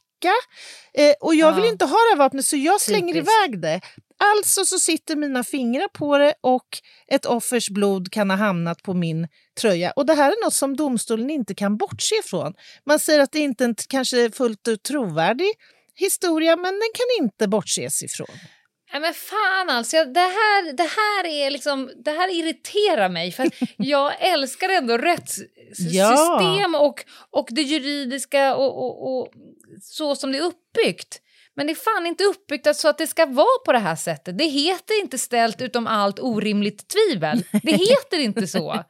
[0.93, 3.31] Eh, och jag vill inte ha det här vapnet så jag slänger Typiskt.
[3.41, 3.81] iväg det.
[4.17, 6.67] Alltså så sitter mina fingrar på det och
[7.07, 9.27] ett offers blod kan ha hamnat på min
[9.61, 9.91] tröja.
[9.91, 12.53] Och Det här är något som domstolen inte kan bortse ifrån.
[12.85, 15.51] Man säger att det inte är kanske fullt ut trovärdig
[15.95, 18.37] historia men den kan inte bortses ifrån.
[18.93, 23.49] Nej men fan alltså, det här, det här, är liksom, det här irriterar mig för
[23.77, 26.79] jag älskar ändå rättssystem ja.
[26.79, 29.27] och, och det juridiska och, och, och,
[29.81, 31.21] så som det är uppbyggt.
[31.55, 34.37] Men det är fan inte uppbyggt så att det ska vara på det här sättet.
[34.37, 37.43] Det heter inte ställt utom allt orimligt tvivel.
[37.63, 38.83] Det heter inte så.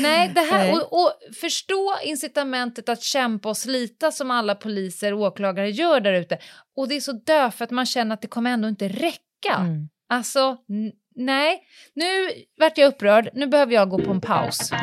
[0.00, 5.20] Nej, det här, och, och, förstå incitamentet att kämpa och slita som alla poliser och
[5.20, 6.38] åklagare gör där ute.
[6.76, 9.56] Och det är så dö för att man känner att det kommer ändå inte räcka.
[9.58, 9.88] Mm.
[10.08, 10.56] Alltså,
[11.16, 11.62] nej.
[11.94, 12.28] Nu
[12.60, 14.70] vart jag upprörd, nu behöver jag gå på en paus.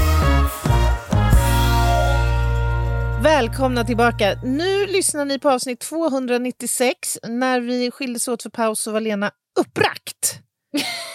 [3.23, 4.39] Välkomna tillbaka.
[4.43, 7.17] Nu lyssnar ni på avsnitt 296.
[7.27, 10.39] När vi skildes åt för paus så var Lena uppbragt.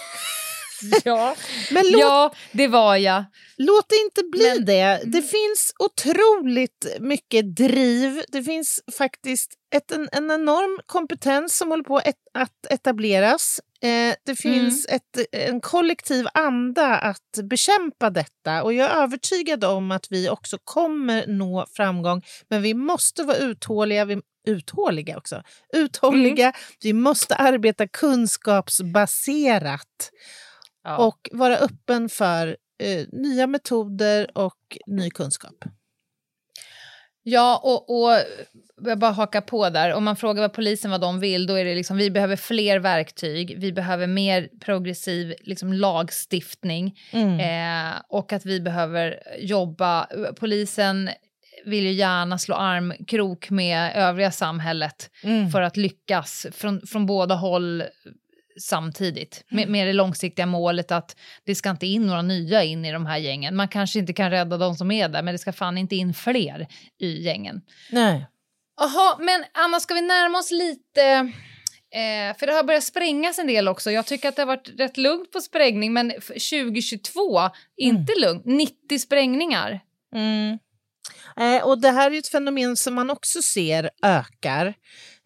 [1.03, 1.35] ja.
[1.71, 3.25] Men låt, ja, det var jag.
[3.57, 5.01] Låt det inte bli Men, det.
[5.03, 8.21] Det finns otroligt mycket driv.
[8.27, 11.97] Det finns faktiskt ett, en, en enorm kompetens som håller på
[12.33, 13.59] att etableras.
[13.81, 14.95] Eh, det finns mm.
[14.95, 20.57] ett, en kollektiv anda att bekämpa detta och jag är övertygad om att vi också
[20.63, 22.21] kommer nå framgång.
[22.49, 25.43] Men vi måste vara uthålliga, vi, uthålliga också.
[25.73, 26.45] Uthålliga.
[26.45, 26.55] Mm.
[26.83, 30.11] Vi måste arbeta kunskapsbaserat
[30.83, 30.97] ja.
[30.97, 35.55] och vara öppen för eh, nya metoder och ny kunskap.
[37.29, 38.19] Ja, och, och
[38.81, 39.93] jag bara haka på där.
[39.93, 42.79] Om man frågar vad polisen vad de vill, då är det liksom vi behöver fler
[42.79, 47.39] verktyg, vi behöver mer progressiv liksom, lagstiftning mm.
[47.39, 50.07] eh, och att vi behöver jobba.
[50.39, 51.09] Polisen
[51.65, 55.49] vill ju gärna slå armkrok med övriga samhället mm.
[55.49, 57.83] för att lyckas från, från båda håll
[58.59, 59.43] samtidigt.
[59.49, 59.71] Med, mm.
[59.71, 63.17] med det långsiktiga målet att det ska inte in några nya in i de här
[63.17, 63.55] gängen.
[63.55, 66.13] Man kanske inte kan rädda de som är där, men det ska fan inte in
[66.13, 66.67] fler
[66.99, 67.61] i gängen.
[67.91, 68.27] Nej.
[68.79, 71.31] Jaha, men Anna, ska vi närma oss lite...
[71.91, 73.91] Eh, för det har börjat sprängas en del också.
[73.91, 77.51] Jag tycker att det har varit rätt lugnt på sprängning, men 2022, mm.
[77.77, 78.45] inte lugnt.
[78.45, 79.79] 90 sprängningar.
[80.15, 80.57] Mm.
[81.39, 84.73] Eh, och det här är ett fenomen som man också ser ökar.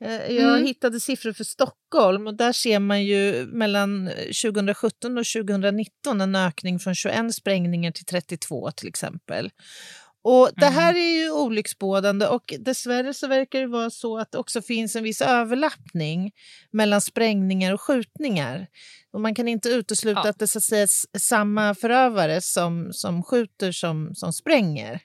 [0.03, 0.65] Eh, jag mm.
[0.65, 4.09] hittade siffror för Stockholm och där ser man ju mellan
[4.43, 9.49] 2017 och 2019 en ökning från 21 sprängningar till 32 till exempel.
[10.23, 11.01] Och Det här mm.
[11.01, 15.03] är ju olycksbådande och dessvärre så verkar det vara så att det också finns en
[15.03, 16.31] viss överlappning
[16.71, 18.67] mellan sprängningar och skjutningar.
[19.13, 20.29] Och man kan inte utesluta ja.
[20.29, 25.01] att det så att säga, är samma förövare som, som skjuter som, som spränger.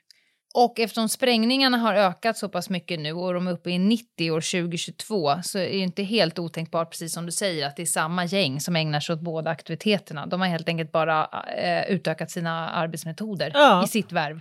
[0.58, 4.30] Och eftersom sprängningarna har ökat så pass mycket nu och de är uppe i 90
[4.30, 7.86] år 2022 så är det inte helt otänkbart, precis som du säger, att det är
[7.86, 10.26] samma gäng som ägnar sig åt båda aktiviteterna.
[10.26, 13.84] De har helt enkelt bara eh, utökat sina arbetsmetoder ja.
[13.84, 14.40] i sitt värv.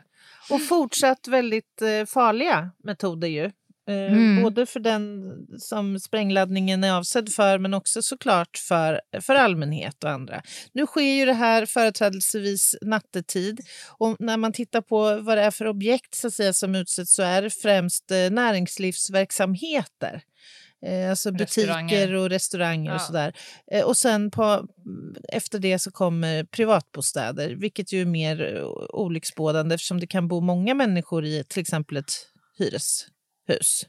[0.51, 3.51] Och fortsatt väldigt eh, farliga metoder ju.
[3.87, 4.43] Eh, mm.
[4.43, 10.09] Både för den som sprängladdningen är avsedd för men också såklart för, för allmänhet och
[10.09, 10.41] andra.
[10.73, 13.59] Nu sker ju det här företrädelsevis nattetid
[13.97, 17.13] och när man tittar på vad det är för objekt så att säga, som utsätts
[17.13, 20.21] så är det främst eh, näringslivsverksamheter.
[20.85, 22.95] Eh, alltså butiker och restauranger ja.
[22.95, 23.33] och sådär.
[23.85, 24.67] Och sen på,
[25.29, 30.73] efter det så kommer privatbostäder, vilket ju är mer olycksbådande eftersom det kan bo många
[30.73, 32.13] människor i till exempel ett
[32.57, 33.07] hyres
[33.47, 33.85] hus.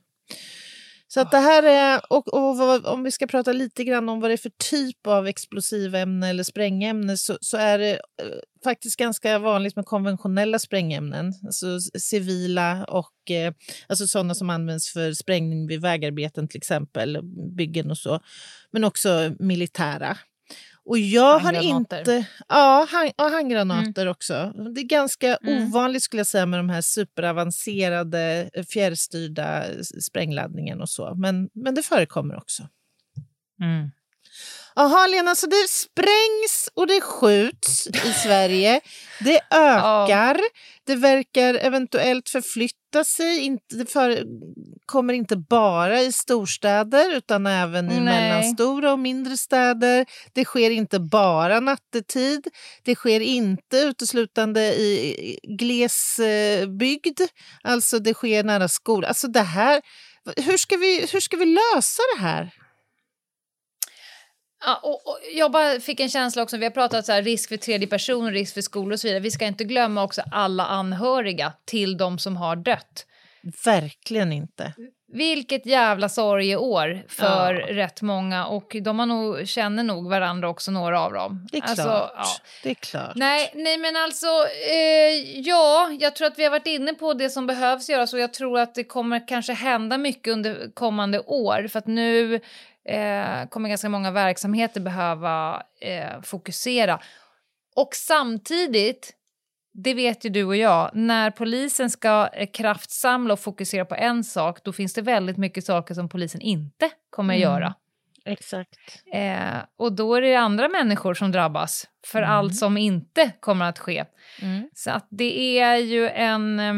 [1.09, 4.21] Så att det här är, och, och vad, om vi ska prata lite grann om
[4.21, 8.27] vad det är för typ av explosivämne eller sprängämne så, så är det eh,
[8.65, 13.53] faktiskt ganska vanligt med konventionella sprängämnen, alltså civila och eh,
[13.87, 17.21] alltså sådana som används för sprängning vid vägarbeten till exempel,
[17.57, 18.21] byggen och så,
[18.71, 20.19] men också militära.
[20.87, 22.27] Och jag har inte...
[22.49, 24.11] Ja, hand, ja handgranater mm.
[24.11, 24.53] också.
[24.75, 25.65] Det är ganska mm.
[25.65, 31.15] ovanligt skulle jag säga med de här superavancerade eh, fjärrstyrda sprängladdningen och så.
[31.15, 32.69] Men, men det förekommer också.
[33.61, 33.91] Mm.
[34.79, 38.81] Jaha, Lena, så det sprängs och det skjuts i Sverige.
[39.21, 40.35] Det ökar.
[40.35, 40.49] Ja.
[40.87, 43.59] Det verkar eventuellt förflytta sig.
[43.69, 48.05] det förekommer inte bara i storstäder utan även i Nej.
[48.05, 50.07] mellanstora och mindre städer.
[50.33, 52.47] Det sker inte bara nattetid.
[52.85, 57.21] Det sker inte uteslutande i glesbygd.
[57.63, 59.09] Alltså det sker nära skolan.
[59.09, 59.81] Alltså det här
[60.37, 62.51] hur, ska vi, hur ska vi lösa det här?
[64.65, 67.49] Ja, och, och jag bara fick en känsla också, vi har pratat så här, risk
[67.49, 69.21] för tredje person, risk för skolor och så vidare.
[69.21, 73.07] Vi ska inte glömma också alla anhöriga till de som har dött.
[73.65, 74.73] Verkligen inte.
[75.13, 77.77] Vilket jävla sorgeår för ja.
[77.77, 81.49] rätt många och de har nog, känner nog varandra också, några av dem.
[81.53, 82.13] Det är alltså, klart.
[82.17, 82.27] Ja.
[82.63, 83.13] Det är klart.
[83.15, 84.27] Nej, nej men alltså,
[84.71, 88.19] eh, ja, jag tror att vi har varit inne på det som behövs göras och
[88.19, 92.41] jag tror att det kommer kanske hända mycket under kommande år för att nu
[92.89, 97.01] eh, kommer ganska många verksamheter behöva eh, fokusera.
[97.77, 99.13] Och samtidigt
[99.85, 104.25] det vet ju du och jag, när polisen ska eh, kraftsamla och fokusera på en
[104.25, 107.43] sak då finns det väldigt mycket saker som polisen inte kommer mm.
[107.43, 107.75] göra.
[108.25, 109.03] Exakt.
[109.13, 112.31] Eh, och då är det andra människor som drabbas för mm.
[112.31, 114.05] allt som inte kommer att ske.
[114.43, 114.71] Mm.
[114.75, 116.75] Så att det är ju en, eh,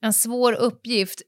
[0.00, 1.22] en svår uppgift.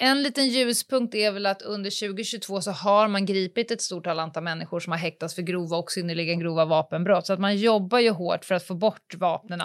[0.00, 4.42] En liten ljuspunkt är väl att under 2022 så har man gripit ett stort antal
[4.42, 7.26] människor som har häktats för grova och synnerligen grova vapenbrott.
[7.26, 9.60] Så att man jobbar ju hårt för att få bort vapnen.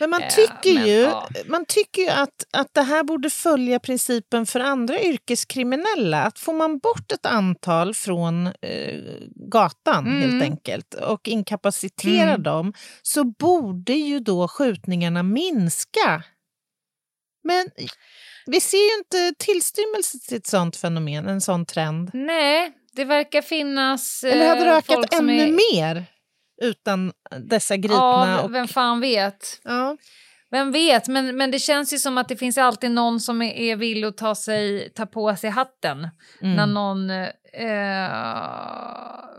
[0.00, 1.28] Men man tycker eh, men, ju, ja.
[1.46, 6.22] man tycker ju att, att det här borde följa principen för andra yrkeskriminella.
[6.22, 8.98] Att får man bort ett antal från eh,
[9.50, 10.20] gatan mm.
[10.20, 12.42] helt enkelt och inkapaciterar mm.
[12.42, 16.22] dem så borde ju då skjutningarna minska.
[17.44, 17.70] Men
[18.50, 22.10] vi ser ju inte tillstymmelse till ett sånt fenomen, en sån trend.
[22.14, 24.24] Nej, det verkar finnas...
[24.24, 25.52] Eller hade det eh, ökat ännu är...
[25.72, 26.04] mer
[26.62, 27.96] utan dessa gripna?
[27.96, 28.54] Ja, och...
[28.54, 29.60] vem fan vet.
[29.64, 29.96] Ja.
[30.50, 33.52] Vem vet, men, men det känns ju som att det finns alltid någon som är,
[33.52, 36.08] är villig att ta, sig, ta på sig hatten
[36.42, 36.56] mm.
[36.56, 37.28] när någon eh,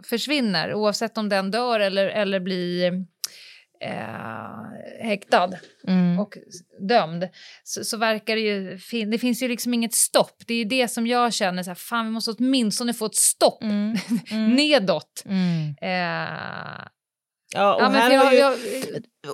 [0.03, 3.05] försvinner, oavsett om den dör eller, eller blir
[3.80, 5.49] eh, häktad
[5.88, 6.19] mm.
[6.19, 6.38] och
[6.89, 7.27] dömd
[7.63, 8.77] så, så, verkar det ju...
[8.77, 10.43] Fin det finns ju liksom inget stopp.
[10.47, 13.15] Det är ju det som jag känner, så här, fan vi måste åtminstone få ett
[13.15, 13.97] stopp mm.
[14.32, 14.55] Mm.
[14.55, 15.23] nedåt.
[15.25, 15.75] Mm.
[15.82, 16.88] Eh,
[17.53, 18.57] Ja, och, ja, här jag, ju, jag,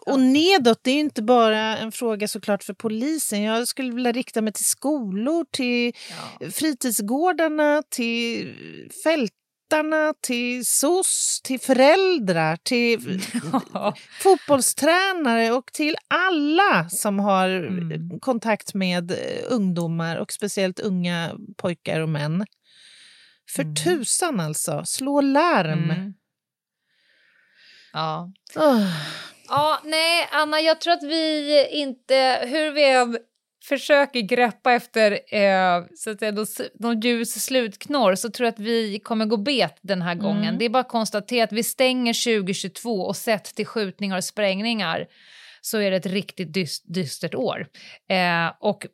[0.05, 3.41] och nedåt, det är inte bara en fråga såklart för polisen.
[3.41, 5.93] Jag skulle vilja rikta mig till skolor, till
[6.39, 6.49] ja.
[6.51, 8.53] fritidsgårdarna, till
[9.03, 9.33] fält
[9.69, 13.21] författarna, till SOS, till föräldrar, till
[13.73, 13.93] ja.
[14.21, 18.19] fotbollstränare och till alla som har mm.
[18.19, 19.17] kontakt med eh,
[19.49, 22.45] ungdomar och speciellt unga pojkar och män.
[23.55, 23.75] För mm.
[23.75, 25.91] tusan alltså, slå larm!
[25.91, 26.13] Mm.
[27.93, 28.31] Ja.
[28.55, 28.87] Oh.
[29.47, 33.17] Ja, nej, Anna, jag tror att vi inte, hur vi
[33.67, 36.45] försöker greppa efter eh, så att säga, någon,
[36.79, 40.43] någon ljus slutknorr så tror jag att vi kommer gå bet den här gången.
[40.43, 40.57] Mm.
[40.57, 45.05] Det är bara att konstatera att vi stänger 2022 och sett till skjutningar och sprängningar
[45.61, 47.67] så är det ett riktigt dyst, dystert år.
[48.09, 48.85] Eh, och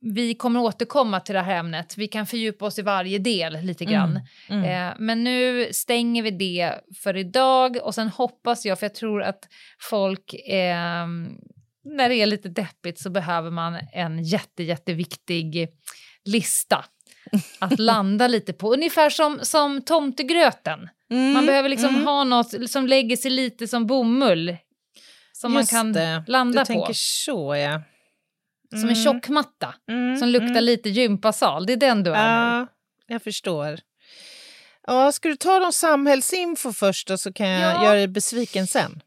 [0.00, 1.96] vi kommer återkomma till det här ämnet.
[1.96, 4.20] Vi kan fördjupa oss i varje del lite grann.
[4.48, 4.88] Mm, mm.
[4.88, 9.22] Eh, men nu stänger vi det för idag och sen hoppas jag, för jag tror
[9.22, 9.48] att
[9.80, 11.06] folk eh,
[11.96, 15.68] när det är lite deppigt så behöver man en jätte, jätteviktig
[16.24, 16.84] lista
[17.58, 18.72] att landa lite på.
[18.72, 20.88] Ungefär som, som tomtegröten.
[21.10, 22.06] Mm, man behöver liksom mm.
[22.06, 24.56] ha något som lägger sig lite som bomull.
[25.32, 26.24] Som Just man kan det.
[26.26, 26.72] landa du på.
[26.72, 27.82] Tänker så, ja.
[28.72, 28.80] Mm.
[28.80, 29.04] Som en mm.
[29.04, 30.64] tjockmatta mm, som luktar mm.
[30.64, 31.66] lite gympasal.
[31.66, 32.66] Det är den du är ja, nu.
[33.06, 33.78] Jag förstår.
[34.86, 37.84] Ja, ska du ta de samhällsinfo först då, så kan jag ja.
[37.84, 39.02] göra dig besviken sen?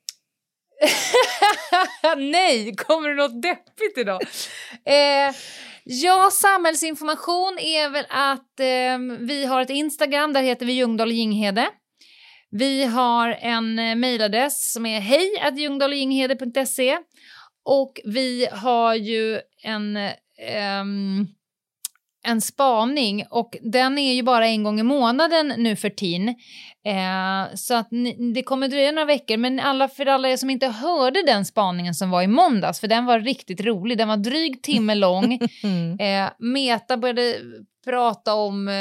[2.17, 4.21] Nej, kommer det något deppigt idag?
[4.85, 5.35] Eh,
[5.83, 11.69] ja, samhällsinformation är väl att eh, vi har ett Instagram, där heter vi Ljungdahl Ginghede.
[12.51, 15.29] Vi har en eh, mejladress som är hej
[17.63, 20.83] och vi har ju en eh,
[22.23, 26.35] en spaning och den är ju bara en gång i månaden nu för tiden.
[26.85, 30.49] Eh, så att ni, det kommer dröja några veckor, men alla, för alla er som
[30.49, 34.17] inte hörde den spaningen som var i måndags, för den var riktigt rolig, den var
[34.17, 35.33] dryg timme lång.
[35.99, 37.35] eh, Meta började
[37.85, 38.73] prata om eh,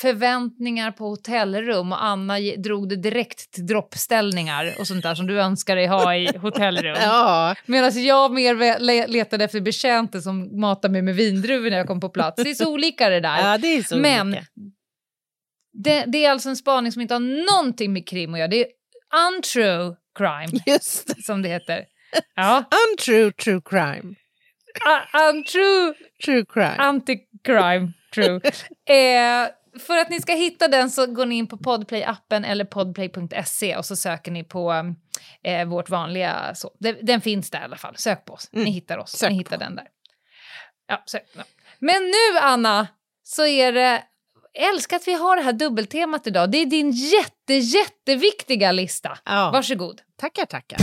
[0.00, 5.40] förväntningar på hotellrum och Anna drog det direkt till droppställningar och sånt där som du
[5.40, 6.96] önskar dig ha i hotellrum.
[7.00, 7.54] ja.
[7.66, 12.08] Medan jag mer letade efter betjänter som matar mig med vindruvor när jag kom på
[12.08, 12.42] plats.
[12.42, 13.50] Det är så olika det där.
[13.50, 14.44] Ja, det så Men olika.
[15.74, 18.48] Det, det, är alltså en spaning som inte har någonting med krim att göra.
[18.48, 18.66] Det är
[19.28, 21.84] untrue crime, Just som det heter.
[22.34, 22.64] Ja.
[22.90, 24.14] untrue true crime.
[24.86, 25.94] Uh, untrue
[26.24, 26.76] true crime.
[26.78, 28.40] Anti-crime true.
[28.98, 29.48] eh,
[29.80, 33.84] för att ni ska hitta den så går ni in på Podplay-appen eller podplay.se och
[33.84, 34.94] så söker ni på
[35.42, 36.54] eh, vårt vanliga...
[36.54, 36.70] Så.
[37.00, 37.96] Den, finns där i alla fall.
[37.96, 38.50] Sök på oss.
[38.52, 38.64] Mm.
[38.64, 39.10] Ni hittar oss.
[39.10, 39.64] Sök ni hittar på.
[39.64, 39.86] den där.
[40.88, 41.24] Ja, sök.
[41.36, 41.42] Ja.
[41.78, 42.88] Men nu, Anna!
[43.24, 44.02] så är det...
[44.58, 46.50] Älskar att vi har det här dubbeltemat idag.
[46.50, 49.18] Det är din jätte, jätteviktiga lista.
[49.24, 49.50] Ja.
[49.52, 50.00] Varsågod.
[50.20, 50.78] Tackar, tackar.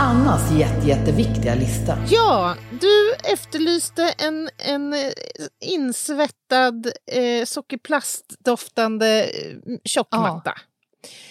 [0.00, 1.98] Annas jätte, jätteviktiga lista.
[2.10, 5.12] Ja, du efterlyste en, en eh,
[5.60, 6.82] insvettad
[7.12, 10.52] eh, sockerplastdoftande eh, tjockmatta.
[10.56, 10.62] Ja.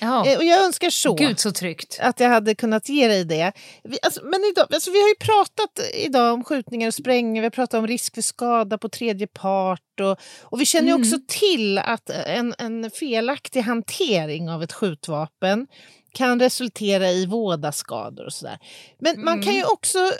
[0.01, 1.13] Eh, och jag önskar så.
[1.13, 1.99] Gud så tryggt.
[2.01, 3.51] Att jag hade kunnat ge dig det.
[3.84, 7.45] Vi, alltså, men idag, alltså, vi har ju pratat idag om skjutningar och sprängningar, vi
[7.45, 11.01] har pratat om risk för skada på tredje part och, och vi känner ju Mm.
[11.01, 15.68] också till att en, en felaktig hantering av ett skjutvapen
[16.13, 18.59] kan resultera i vådaskador och sådär.
[18.99, 19.70] Men man kan ju Mm.
[19.72, 20.11] också eh,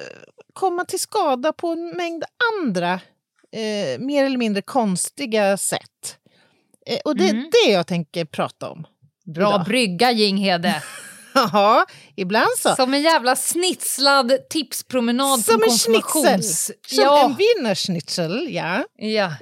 [0.54, 2.24] komma till skada på en mängd
[2.62, 2.94] andra
[3.52, 6.18] eh, mer eller mindre konstiga sätt.
[6.86, 7.50] Eh, och det är Mm.
[7.66, 8.86] det jag tänker prata om.
[9.36, 9.66] Bra idag.
[9.66, 10.84] brygga, Jinghede.
[11.54, 12.76] Ja, ibland så.
[12.76, 16.44] Som en jävla snitslad tipspromenad Som på en schnitzel.
[16.44, 17.26] Som Ja.
[17.26, 18.84] en wienerschnitzel, ja.
[18.96, 19.32] ja.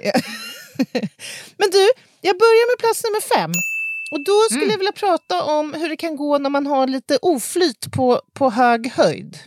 [1.56, 1.88] Men du,
[2.20, 3.50] jag börjar med plats nummer fem.
[4.12, 4.70] Och då skulle Mm.
[4.70, 8.50] jag vilja prata om hur det kan gå när man har lite oflyt på, på
[8.50, 9.38] hög höjd.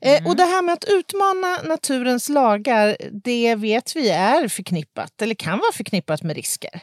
[0.00, 0.26] Eh, Mm.
[0.26, 5.58] och det här med att utmana naturens lagar, det vet vi är förknippat, eller kan
[5.58, 6.80] vara förknippat med risker.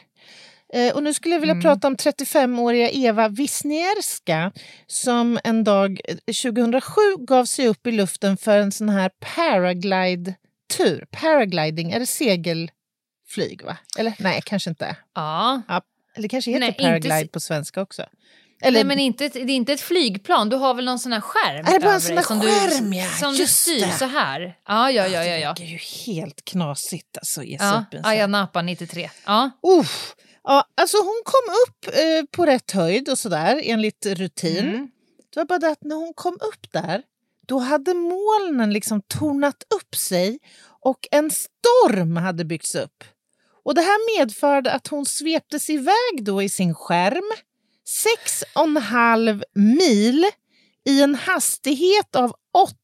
[0.74, 1.62] Eh, och nu skulle jag vilja Mm.
[1.62, 4.52] prata om 35-åriga Eva Wisniewska
[4.86, 9.10] som en dag eh, 2007 gav sig upp i luften för en sån här
[9.98, 11.06] paraglide-tur.
[11.10, 13.62] Paragliding, är det segelflyg?
[13.64, 13.76] va?
[13.98, 14.96] Eller nej, kanske inte.
[15.14, 15.62] ja.
[15.68, 15.80] Ja,
[16.16, 18.02] eller kanske heter Nej, inte paraglide se- på svenska också.
[18.62, 20.48] Eller, Nej, men inte ett, det är inte ett flygplan.
[20.48, 22.90] Du har väl någon sån här skärm Är det bara en sån där som skärm,
[22.90, 23.92] du, ja, Som du styr det.
[23.92, 24.40] så här.
[24.68, 25.24] Ja, ja, ja.
[25.24, 25.54] ja, ja.
[25.56, 27.84] Det är ju helt knasigt alltså, ja.
[27.92, 28.04] i sån.
[28.04, 29.10] Ayia Napa 93.
[29.26, 29.50] Ja.
[29.80, 30.14] Uff.
[30.44, 34.68] Ja, alltså hon kom upp eh, på rätt höjd och sådär enligt rutin.
[34.68, 34.90] Mm.
[35.34, 37.02] Det var bara det att när hon kom upp där
[37.46, 40.38] då hade molnen liksom tornat upp sig
[40.80, 43.04] och en storm hade byggts upp.
[43.64, 47.32] Och det här medförde att hon sveptes iväg då i sin skärm
[47.86, 50.24] sex och en halv mil
[50.84, 52.74] i en hastighet av 80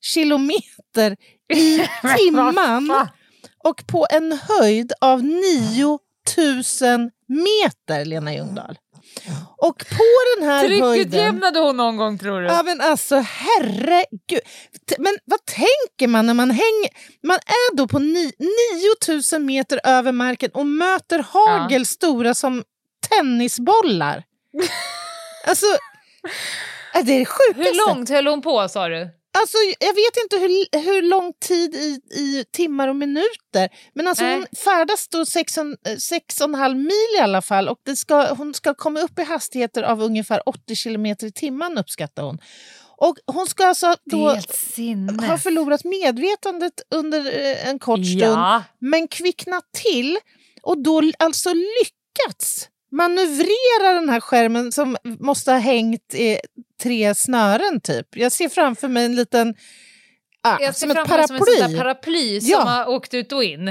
[0.00, 1.16] kilometer
[1.54, 1.78] i
[2.18, 2.90] timmen
[3.64, 5.24] och på en höjd av
[6.36, 8.78] 9000 meter, Lena Ljungdahl.
[9.56, 10.04] Och på
[10.36, 10.92] den här höjden...
[10.92, 12.46] Tryckutjämnade hon någon gång tror du?
[12.46, 14.40] Ja men alltså herregud.
[14.98, 16.90] Men vad tänker man när man hänger...
[17.22, 18.32] Man är då på ni,
[19.00, 22.64] 9000 meter över marken och möter hagel stora som
[23.08, 24.24] tennisbollar.
[25.46, 25.66] alltså,
[26.94, 27.62] äh, det är det sjukaste.
[27.62, 29.17] Hur långt höll hon på sa du?
[29.40, 34.24] Alltså, jag vet inte hur, hur lång tid i, i timmar och minuter, men alltså
[34.24, 34.34] Nej.
[34.34, 35.96] hon färdas då sex, och en- eh,
[36.74, 40.48] mil i alla fall och det ska, hon ska komma upp i hastigheter av ungefär
[40.48, 42.38] 80 kilometer i timmen uppskattar hon.
[43.00, 44.28] Och hon ska alltså då
[45.26, 48.64] ha förlorat medvetandet under eh, en kort stund Ja.
[48.78, 50.18] men kvicknat till
[50.62, 56.38] och då alltså lyckats manövrera den här skärmen som måste ha hängt i
[56.82, 58.06] tre snören typ.
[58.16, 59.54] Jag ser framför mig en liten
[60.42, 61.74] ah, Jag ser som framför mig som paraply.
[61.74, 62.58] ett paraply som Ja.
[62.60, 63.68] har åkt ut och in.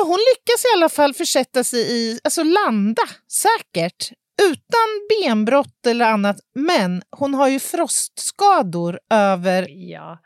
[0.00, 4.10] Och hon lyckas i alla fall försätta sig i, alltså landa säkert,
[4.42, 4.88] utan
[5.22, 6.36] benbrott eller annat.
[6.54, 10.18] Men hon har ju frostskador över Ja.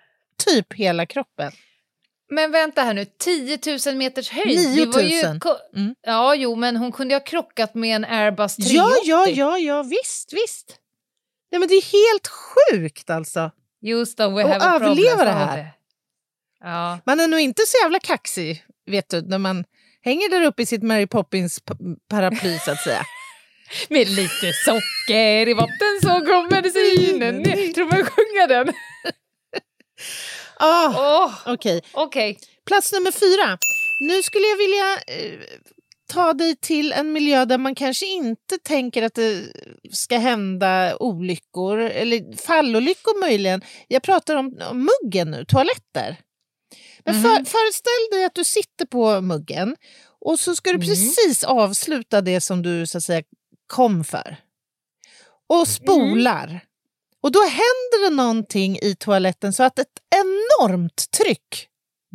[0.47, 1.53] typ hela kroppen.
[2.31, 4.59] Men vänta här nu, 10 000 meters höjd.
[4.59, 4.93] 9 000.
[4.93, 5.21] Det var ju
[5.77, 5.95] Mm.
[6.03, 8.77] Ja, jo, men hon kunde ju ha krockat med en Airbus 380.
[8.77, 10.77] Ja, ja, ja, ja, visst, visst.
[11.53, 13.51] Nej, men det är helt sjukt alltså.
[13.83, 15.71] Just det, we have överleva det här.
[16.61, 16.99] Ja.
[17.07, 19.65] Man är nog inte så jävla kaxig, vet du, när man
[20.03, 21.75] hänger där uppe i sitt Mary Poppins p-
[22.11, 23.03] paraply så att säga.
[23.89, 27.73] Med lite socker i vatten så kommer medicinen ner.
[27.75, 28.75] Tror man sjunga den?
[30.61, 30.89] Ah,
[31.25, 32.39] Åh, Okej, Okej.
[32.67, 33.59] plats nummer fyra.
[34.01, 35.41] Nu skulle jag vilja eh,
[36.13, 39.45] ta dig till en miljö där man kanske inte tänker att det
[39.93, 43.63] ska hända olyckor, eller fallolyckor möjligen.
[43.89, 46.17] Jag pratar om, om muggen nu, toaletter.
[47.05, 49.77] Men för, föreställ dig att du sitter på muggen
[50.21, 53.23] och så ska du precis avsluta det som du så att säga
[53.67, 54.37] kom för.
[55.47, 56.61] Och spolar.
[57.23, 61.69] Och då händer det någonting i toaletten så att ett enormt tryck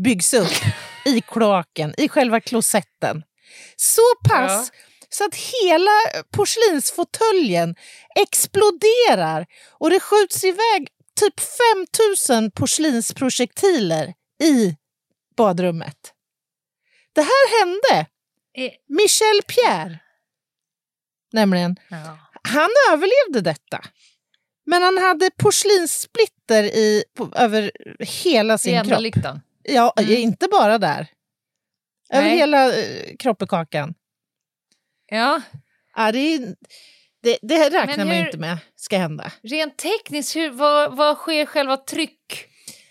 [0.03, 0.61] byggs upp
[1.05, 3.23] i kloaken, i själva klosetten.
[3.75, 4.71] Så pass
[5.09, 5.91] så att hela
[6.31, 7.75] porslinsfåtöljen
[8.15, 10.87] exploderar och det skjuts iväg
[11.19, 11.33] typ
[11.95, 14.75] 5000 porslinsprojektiler i
[15.37, 16.13] badrummet.
[17.13, 18.09] Det här hände
[18.57, 19.99] Eh, Michel Pierre.
[21.31, 21.75] Nämligen.
[21.89, 22.17] Ja.
[22.43, 23.81] Han överlevde detta.
[24.65, 29.01] Men han hade porslinssplitter i, på, över hela I sin enda kropp.
[29.01, 29.41] lyktan.
[29.63, 31.07] Ja, inte bara där.
[32.13, 32.37] Över Nej.
[32.37, 33.93] hela eh, kroppekakan.
[35.11, 35.41] Ja.
[35.95, 36.55] Ja, det, är,
[37.23, 39.31] det, det räknar man hur- inte med ska hända.
[39.43, 42.45] Rent tekniskt, hur, vad, vad sker själva tryck?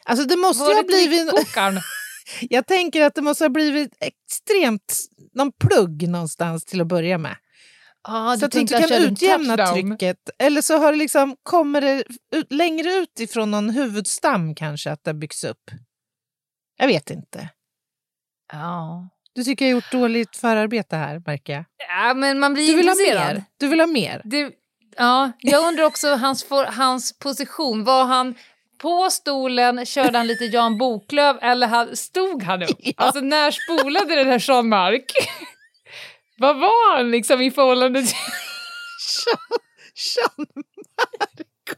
[0.05, 1.33] Alltså det måste Var ju ha blivit...
[2.41, 4.95] Jag tänker att det måste ha blivit extremt...
[5.35, 7.37] Någon plugg någonstans till att börja med.
[8.05, 10.19] Ah, så att du inte kan utjämna trycket.
[10.39, 12.05] Eller så har det liksom, kommer det
[12.37, 15.71] ut, längre ut ifrån någon huvudstam kanske, att det byggs upp.
[16.79, 17.49] Jag vet inte.
[18.53, 19.09] Ja.
[19.35, 21.65] Du tycker jag har gjort dåligt förarbete här, märker jag.
[21.89, 23.35] ja, men man blir Du vill ha intresserad.
[23.35, 23.45] mer?
[23.61, 24.23] Du vill ha mer?
[24.25, 24.51] Det,
[24.97, 27.85] ja, jag undrar också hans, for, hans position.
[27.85, 28.35] Var han
[28.79, 32.79] på stolen, körde han lite Jan Boklöv eller han, stod han upp?
[32.97, 35.05] Alltså när spolade den här Jean Marc?
[36.43, 38.17] Vad var han liksom i förhållande till...
[39.95, 41.75] Jean Marco.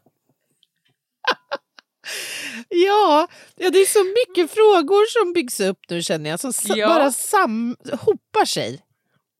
[2.68, 6.88] ja, ja, det är så mycket frågor som byggs upp nu känner jag, som Ja.
[6.88, 8.80] bara sam hopar sig.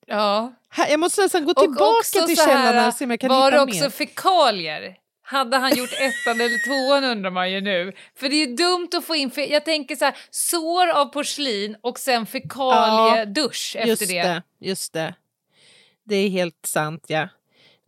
[0.07, 0.53] Ja.
[0.77, 3.63] Jag måste nästan gå tillbaka till källan och se om jag kan var det hitta
[3.63, 3.91] också mer.
[3.91, 4.97] fekalier?
[5.27, 7.93] Hade han gjort ettan eller tvåan undrar man ju nu.
[8.17, 11.77] För det är ju dumt att få in, jag tänker så här, sår av porslin
[11.81, 14.23] och sen fekaliedusch efter just det.
[14.23, 14.43] det.
[14.61, 15.15] Just det.
[16.05, 17.29] Det är helt sant, ja.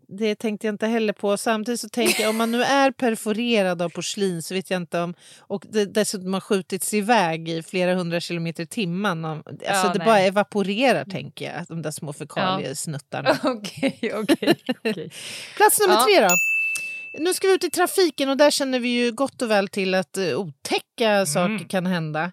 [0.09, 1.37] Det tänkte jag inte heller på.
[1.37, 5.01] Samtidigt så tänker jag om man nu är perforerad av porslin så vet jag inte
[5.01, 5.15] om...
[5.39, 9.25] Och det dessutom har skjutits iväg i flera hundra kilometer i timmen.
[9.25, 10.05] Alltså Ja, det nej.
[10.07, 13.39] bara evaporerar tänker jag, de där små fekaliesnuttarna.
[13.45, 15.11] Okej, okej, okej.
[15.57, 16.05] Plats nummer Ja.
[16.05, 16.35] tre då.
[17.19, 19.95] Nu ska vi ut i trafiken och där känner vi ju gott och väl till
[19.95, 22.33] att uh, otäcka saker kan hända.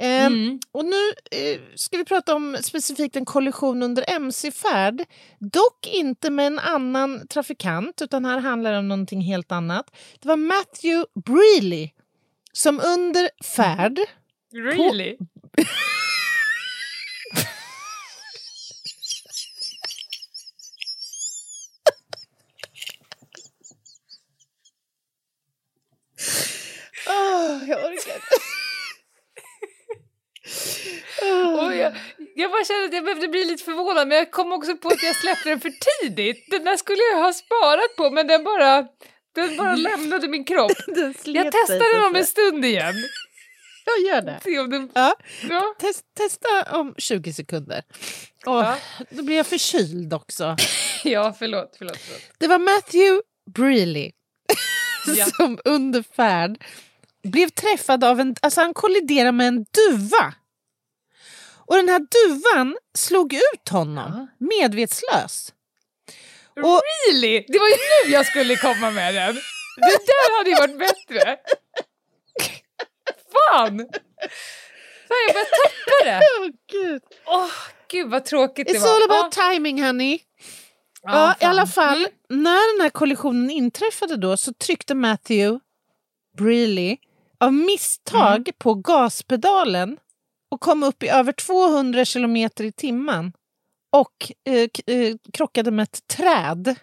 [0.00, 0.58] Ehm, Mm.
[0.72, 5.04] Och nu eh, ska vi prata om specifikt en kollision under mc-färd.
[5.38, 9.96] Dock inte med en annan trafikant, utan här handlar det om någonting helt annat.
[10.20, 11.90] Det var Matthew Breeley
[12.52, 13.98] som under färd...
[14.52, 15.16] Really?
[27.38, 28.36] Åh, jag orkar inte.
[31.64, 31.92] Och jag,
[32.34, 35.02] jag bara kände att jag behövde bli lite förvånad men jag kom också på att
[35.02, 35.72] jag släppte den för
[36.02, 36.50] tidigt.
[36.50, 38.86] Den där skulle jag ha sparat på men den bara,
[39.34, 40.72] den bara lämnade min kropp.
[41.24, 42.94] Jag testar den om en stund igen.
[43.84, 44.66] Jag gör det.
[44.70, 44.90] Den...
[44.94, 45.14] Ja.
[45.50, 45.74] Ja.
[45.80, 47.82] Test, testa om 20 sekunder.
[48.46, 48.76] Åh, Ja.
[49.10, 50.56] Då blir jag förkyld också.
[51.04, 52.22] ja, förlåt, förlåt, förlåt.
[52.38, 53.22] Det var Matthew
[53.54, 54.12] Breeley
[55.16, 55.24] Ja.
[55.26, 56.64] som under färd
[57.24, 58.36] blev träffad av en...
[58.42, 60.34] Alltså han kolliderade med en duva.
[61.66, 61.98] Och den här
[62.28, 65.52] duvan slog ut honom medvetslös.
[66.62, 66.80] Och,
[67.12, 67.44] Really?
[67.48, 67.74] Det var ju
[68.06, 69.34] nu jag skulle komma med den.
[69.76, 71.36] Det där hade ju varit bättre.
[73.32, 73.78] Fan!
[75.08, 76.20] Fan, jag börjar tappa det.
[76.40, 77.02] Åh, gud.
[77.26, 77.50] Åh,
[77.90, 78.88] gud vad tråkigt det It's var.
[78.96, 79.52] all about Ja.
[79.52, 80.18] timing honey.
[81.02, 81.50] Ja, Ja, i fan.
[81.50, 85.60] alla fall, när den här kollisionen inträffade då så tryckte Matthew
[86.38, 86.96] Breeley
[87.40, 88.44] av misstag Mm.
[88.58, 89.96] på gaspedalen
[90.50, 93.32] och kom upp i över 200 kilometer i timmen
[93.92, 96.74] och eh, eh, krockade med ett träd.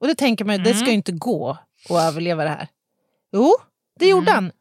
[0.00, 0.90] Och det tänker man ju, det ska Mm.
[0.90, 1.50] ju inte gå
[1.90, 2.68] att överleva det här.
[3.32, 3.54] Jo,
[4.00, 4.34] det gjorde Mm.
[4.44, 4.52] han.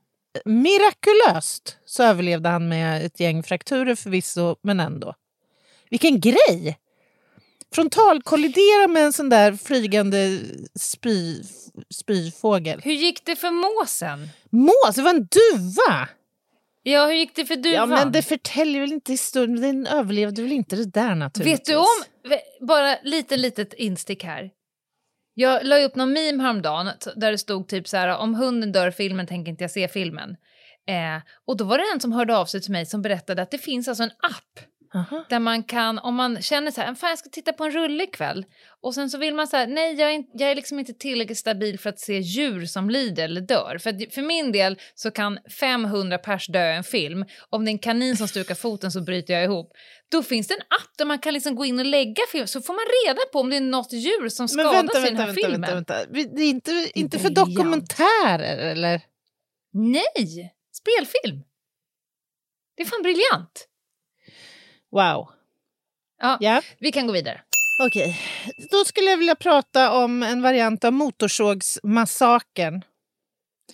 [0.64, 5.14] Mirakulöst så överlevde han med ett gäng frakturer förvisso, men ändå.
[5.90, 6.78] Vilken grej!
[7.74, 10.40] Frontalkollidera med en sån där flygande
[10.80, 11.44] spy,
[11.94, 12.82] spyfågel.
[12.84, 14.30] Hur gick det för måsen?
[14.50, 16.10] Mås, det var en duva!
[16.84, 17.74] Ja, hur gick det för duvan?
[17.74, 19.62] Ja, men det förtäljer väl inte historien.
[19.62, 21.60] Den överlevde väl inte det där naturligtvis.
[21.60, 24.50] Vet du om, bara lite litet instick här.
[25.34, 28.92] Jag la upp någon meme häromdagen där det stod typ så här om hunden dör
[28.92, 30.36] filmen tänker inte jag se filmen.
[30.88, 33.52] Eh, och då var det en som hörde av sig till mig som berättade att
[33.52, 34.60] det finns alltså en app
[34.96, 35.26] Aha.
[35.30, 38.04] där man kan, om man känner så här, fan jag ska titta på en rulle
[38.04, 38.46] ikväll
[38.82, 40.94] och sen så vill man så här, nej jag är, inte, jag är liksom inte
[40.94, 43.78] tillräckligt stabil för att se djur som lider eller dör.
[43.78, 47.70] För, att, för min del så kan 500 pers dö i en film, om det
[47.70, 49.72] är en kanin som stukar foten så bryter jag ihop.
[50.12, 52.62] Då finns det en app där man kan liksom gå in och lägga film så
[52.62, 55.22] får man reda på om det är något djur som skadas vänta, i den vänta,
[55.22, 55.62] här vänta, filmen.
[55.76, 56.12] vänta, vänta.
[56.14, 59.02] Vi- Det är inte, inte för dokumentärer eller?
[59.74, 61.44] Nej, spelfilm.
[62.78, 63.68] Det är fan briljant.
[64.94, 65.30] Wow.
[66.22, 66.62] Ja, Ja.
[66.80, 67.42] vi kan gå vidare.
[67.88, 68.20] Okej,
[68.72, 72.82] då skulle jag vilja prata om en variant av Motorsågsmassakern.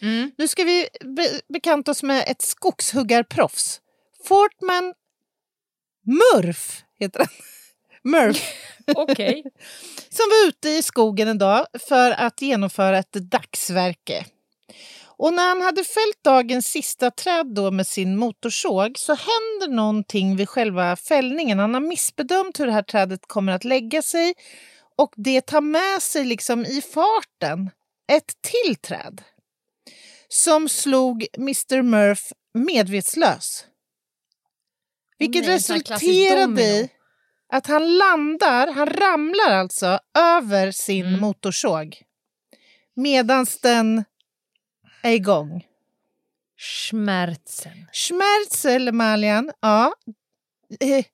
[0.02, 0.32] Mm.
[0.38, 3.82] Nu ska vi be- bekanta oss med ett skogshuggarproffs.
[4.28, 4.94] Fortman
[6.06, 7.28] Murph heter han.
[8.12, 8.44] Murph.
[8.96, 9.44] Okej.
[10.10, 14.26] Som var ute i skogen en dag för att genomföra ett dagsverke.
[15.20, 20.36] Och när han hade fällt dagens sista träd då med sin motorsåg så händer någonting
[20.36, 21.60] vid själva fällningen.
[21.60, 24.34] Han har missbedömt hur det här trädet kommer att lägga sig
[24.98, 27.70] och det tar med sig liksom i farten
[28.12, 29.22] ett till träd
[30.28, 33.66] som slog Mr Murph medvetslös.
[35.18, 36.90] Vilket Nej, resulterade i
[37.54, 41.20] att han landar, han ramlar alltså över sin Mm.
[41.20, 42.02] motorsåg
[42.96, 44.04] medan den
[45.04, 45.66] är igång.
[46.58, 47.88] Schmerzen.
[47.94, 49.94] Schmerzel, Malian, ja.
[50.80, 51.06] Eh,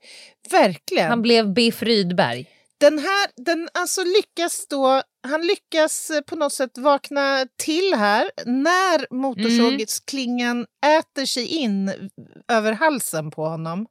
[0.51, 1.09] verkligen.
[1.09, 2.49] Han blev Biff Rydberg.
[2.77, 8.31] Den här, den alltså lyckas då, han lyckas eh, på något sätt vakna till här
[8.45, 12.09] när motorsågsklingan äter sig in
[12.47, 13.87] över halsen på honom.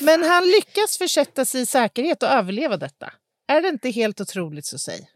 [0.00, 3.12] Men han lyckas försätta sig i säkerhet och överleva detta.
[3.48, 5.10] Är det inte helt otroligt så säg?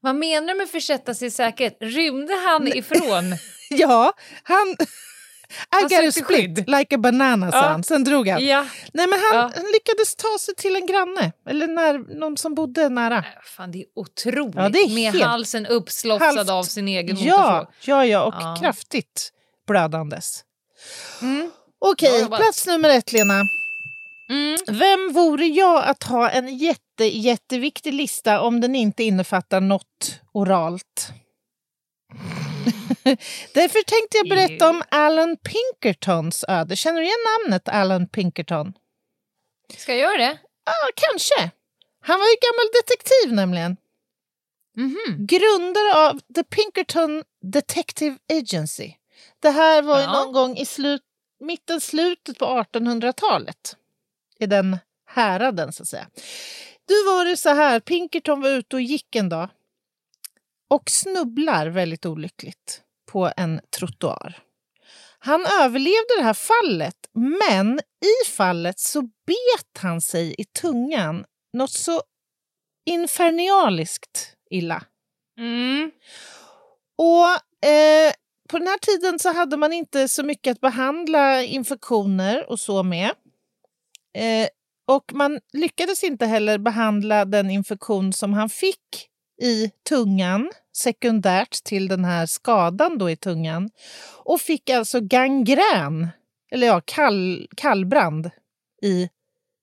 [0.00, 1.76] Vad menar du med försätta sig i säkerhet?
[1.80, 3.24] Rymde han ifrån?
[3.72, 4.76] Ja, han...
[5.80, 7.60] I got a split like a banana, Ja.
[7.60, 7.84] han.
[7.84, 8.46] Sen drog han.
[8.46, 8.66] Ja.
[8.92, 9.50] Nej, men han, Ja.
[9.56, 13.24] han lyckades ta sig till en granne, eller när, någon som bodde nära.
[13.56, 14.54] Fan, det är otroligt.
[14.56, 18.34] Ja, det är Med helt- halsen uppslofsad Halvt- av sin egen Ja, ja, ja, och
[18.40, 18.56] Ja.
[18.60, 19.30] kraftigt
[19.68, 20.44] blödandes.
[21.22, 21.50] Mm.
[21.78, 22.40] Okej, jobbat.
[22.40, 23.42] plats nummer ett, Lena.
[24.30, 24.56] Mm.
[24.66, 31.08] Vem vore jag att ha en jätte, jätteviktig lista om den inte innefattar något oralt?
[33.54, 36.76] Därför tänkte jag berätta om Alan Pinkertons öde.
[36.76, 38.72] Känner du igen namnet Alan Pinkerton?
[39.76, 40.38] Ska jag göra det?
[40.64, 41.50] Ja, kanske.
[42.02, 43.76] Han var ju gammal detektiv nämligen.
[44.76, 45.26] Mhm.
[45.26, 48.92] Grundare av The Pinkerton Detective Agency.
[49.42, 50.12] Det här var ju Ja.
[50.12, 51.02] någon gång i slut,
[51.40, 53.76] mitten, slutet på 1800-talet.
[54.40, 56.06] I den häraden, så att säga.
[56.84, 59.48] Du var det så här, Pinkerton var ute och gick en dag
[60.70, 62.82] och snubblar väldigt olyckligt
[63.12, 64.38] på en trottoar.
[65.18, 71.70] Han överlevde det här fallet, men i fallet så bet han sig i tungan något
[71.70, 72.02] så
[72.86, 74.82] infernaliskt illa.
[75.38, 75.90] Mm.
[76.98, 78.12] Och eh,
[78.48, 82.82] på den här tiden så hade man inte så mycket att behandla infektioner och så
[82.82, 83.10] med.
[84.18, 84.48] Eh,
[84.88, 89.08] och man lyckades inte heller behandla den infektion som han fick
[89.42, 93.70] i tungan sekundärt till den här skadan då i tungan
[94.24, 96.08] och fick alltså gangrän,
[96.52, 98.30] eller ja, kall, kallbrand
[98.82, 99.08] i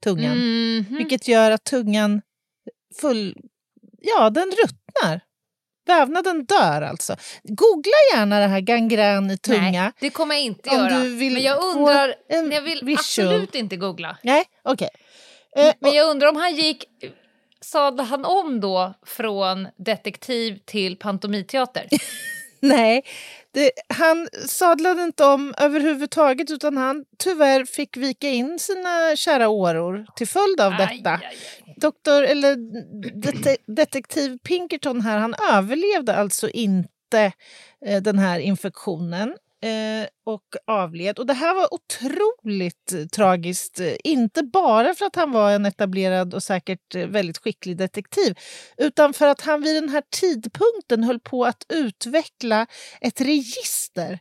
[0.04, 0.38] tungan.
[0.38, 0.98] Mhm.
[0.98, 2.22] Vilket gör att tungan
[3.02, 3.36] full,
[4.02, 5.22] ja, den ruttnar.
[5.88, 7.16] Vävnaden dör alltså.
[7.44, 9.82] Googla gärna det här gangrän i tunga.
[9.82, 11.00] Nej, det kommer jag inte Om göra.
[11.00, 12.16] du vill men jag undrar...
[12.30, 13.28] en Jag vill visual.
[13.28, 14.18] absolut inte googla.
[14.24, 14.90] Nej, okej.
[15.58, 16.84] Eh, Men jag undrar om han gick...
[17.62, 21.88] Sadlade han om då från detektiv till pantomiteater?
[22.62, 23.02] Nej,
[23.52, 30.06] det, han sadlade inte om överhuvudtaget utan han tyvärr fick vika in sina kära åror
[30.16, 31.12] till följd av detta.
[31.12, 31.76] aj, aj.
[31.78, 32.56] Doktor, eller
[33.22, 37.32] dete, detektiv Pinkerton här, han överlevde alltså inte
[37.86, 41.20] eh, den här infektionen eh, och avled.
[41.20, 45.66] Och det här var otroligt eh, tragiskt, eh, inte bara för att han var en
[45.66, 48.38] etablerad och säkert väldigt skicklig detektiv,
[48.78, 52.68] utan för att han vid den här tidpunkten höll på att utveckla
[53.02, 54.20] ett register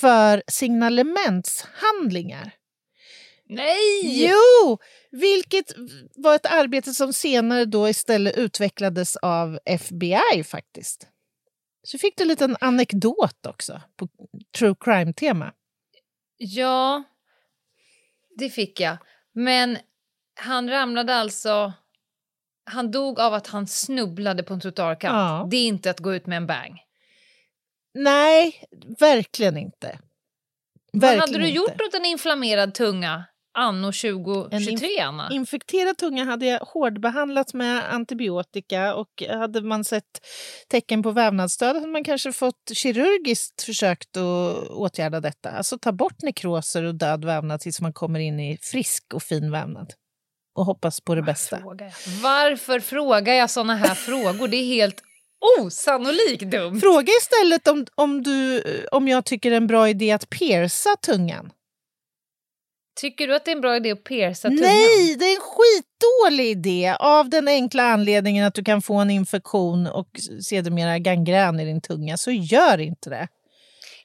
[0.00, 2.52] för signalementshandlingar.
[3.48, 4.00] Nej!
[4.04, 4.78] Jo!
[5.10, 5.72] Vilket
[6.14, 11.08] var ett arbete som senare då istället utvecklades av FBI faktiskt.
[11.82, 14.08] Så fick du en liten anekdot också på
[14.58, 15.52] true crime-tema.
[16.36, 17.02] Ja,
[18.38, 18.96] det fick jag.
[19.32, 19.78] Men
[20.40, 21.72] han ramlade alltså...
[22.64, 25.14] Han dog av att han snubblade på en trottoarkant.
[25.14, 25.48] Ja.
[25.50, 26.78] Det är inte att gå ut med en bang.
[27.94, 28.64] Nej,
[28.98, 29.98] verkligen inte.
[30.92, 31.56] Vad Verkligen hade du inte.
[31.56, 33.24] gjort åt en inflammerad tunga
[33.54, 35.28] anno En 2023, inf- Anna?
[35.32, 40.26] Infekterad tunga hade jag hårdbehandlat med antibiotika och hade man sett
[40.68, 45.50] tecken på vävnadsdöd hade man kanske fått kirurgiskt försökt att åtgärda detta.
[45.50, 49.50] Alltså ta bort nekroser och död vävnad tills man kommer in i frisk och fin
[49.50, 49.92] vävnad.
[50.54, 51.58] Och hoppas på det bästa.
[51.58, 51.94] Frågar.
[52.22, 54.48] Varför frågar jag såna här frågor?
[54.48, 55.02] Det är helt
[55.58, 56.80] osannolikt dumt.
[56.80, 58.62] Fråga istället om, om, du,
[58.92, 61.50] om jag tycker det är en bra idé att pierca tungan.
[63.02, 64.60] Tycker du att det är en bra idé att pierca tungan?
[64.60, 69.10] Nej, det är en skitdålig idé av den enkla anledningen att du kan få en
[69.10, 70.08] infektion och
[70.42, 72.16] sedermera gangrän i din tunga.
[72.16, 73.28] Så gör inte det.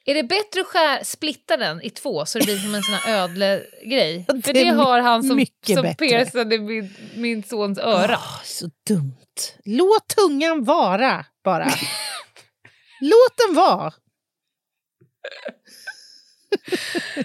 [0.05, 2.95] Är det bättre att skär, splitta den i två så det blir som en sån
[2.95, 4.25] här ödlegrej?
[4.43, 8.17] För det har han som, som piercade min, min sons öra.
[8.17, 9.53] Åh, så dumt.
[9.65, 11.65] Låt tungan vara bara.
[13.01, 13.93] Låt den vara.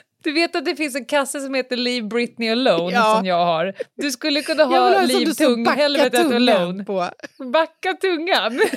[0.22, 3.14] Du vet att det finns en kasse som heter Leave Britney Alone ja.
[3.16, 3.74] som jag har.
[3.96, 6.84] Du skulle kunna ha Leave tung, helvetet alone.
[6.84, 7.08] På.
[7.52, 8.60] Backa tungan.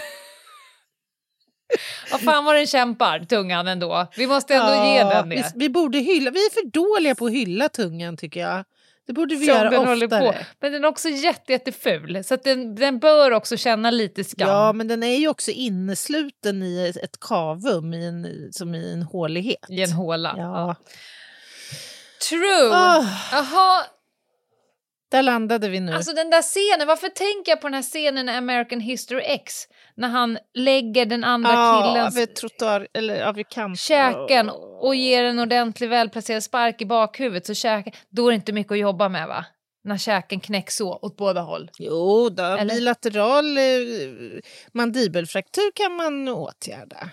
[2.12, 4.08] Vad fan vad den kämpar, tungan ändå.
[4.18, 5.36] Vi måste ändå ja, ge den det.
[5.36, 8.64] Vi, vi, borde hylla, vi är för dåliga på att hylla tungan tycker jag.
[9.08, 10.32] Det borde vi Som göra den oftare.
[10.32, 10.36] På.
[10.60, 14.50] Men den är också jätte, jätteful, så den, den bör också känna lite skam.
[14.50, 19.04] Ja, men den är ju också innesluten i ett kavum, i en, som i en
[19.04, 19.70] hålighet.
[19.70, 20.34] I en håla.
[20.38, 20.44] Ja.
[20.44, 20.76] ja.
[22.22, 22.70] True!
[22.70, 23.08] Oh.
[23.32, 23.86] Jaha,
[25.16, 25.92] där landade vi nu.
[25.92, 29.54] Alltså den där scenen, varför tänker jag på den här scenen i American History X?
[29.96, 33.80] När han lägger den andra ja, killens vid trottoar, eller vid kant.
[33.80, 38.54] käken och ger en ordentlig välplacerad spark i bakhuvudet så käken, då är det inte
[38.54, 39.46] mycket att jobba med va?
[39.84, 41.72] När käken knäcks så åt båda håll.
[41.80, 42.76] Jo, då, eller?
[42.76, 43.64] bilateral eh,
[44.74, 47.10] mandibelfraktur kan man åtgärda.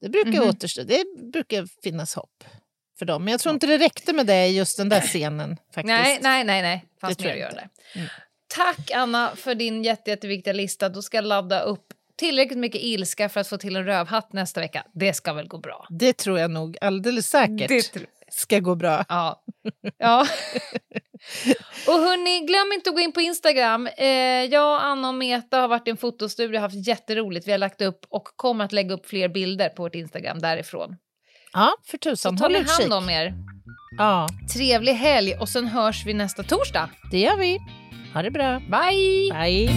[0.00, 0.50] Det brukar, mm -hmm.
[0.50, 2.44] återstå, det brukar finnas hopp
[2.98, 3.24] för dem.
[3.24, 5.56] Men jag tror inte det räckte med det i just den där scenen.
[5.74, 5.86] Faktiskt.
[5.86, 6.62] Nej, nej, nej.
[6.62, 6.84] nej.
[7.00, 7.68] Fanns mer att göra där.
[7.94, 8.08] Mm.
[8.48, 10.88] Tack Anna för din jätte, jätteviktiga lista.
[10.88, 14.60] Då ska jag ladda upp tillräckligt mycket ilska för att få till en rövhatt nästa
[14.60, 14.86] vecka.
[14.92, 15.86] Det ska väl gå bra?
[15.90, 17.68] Det tror jag nog alldeles säkert.
[17.68, 19.04] Det tr ska gå bra.
[19.08, 19.42] Ja.
[19.98, 20.20] ja.
[21.86, 23.86] och hörni, glöm inte att gå in på Instagram.
[23.86, 24.06] Eh,
[24.44, 27.48] jag, Anna och Meta har varit i en fotostudio och haft jätteroligt.
[27.48, 30.96] Vi har lagt upp och kommer att lägga upp fler bilder på vårt Instagram därifrån.
[31.56, 32.38] Ja, för tusan.
[32.38, 33.34] Så ta hand om er.
[33.98, 34.28] Ja.
[34.54, 36.90] Trevlig helg och sen hörs vi nästa torsdag.
[37.10, 37.58] Det gör vi.
[38.14, 38.60] Ha det bra.
[38.60, 39.32] Bye!
[39.32, 39.70] Bye.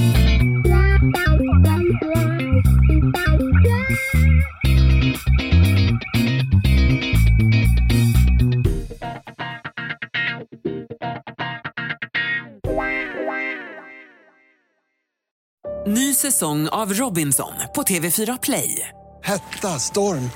[15.88, 18.90] Ny säsong av Robinson på TV4 Play.
[19.24, 20.30] Hetta, storm,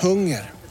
[0.00, 0.63] hunger.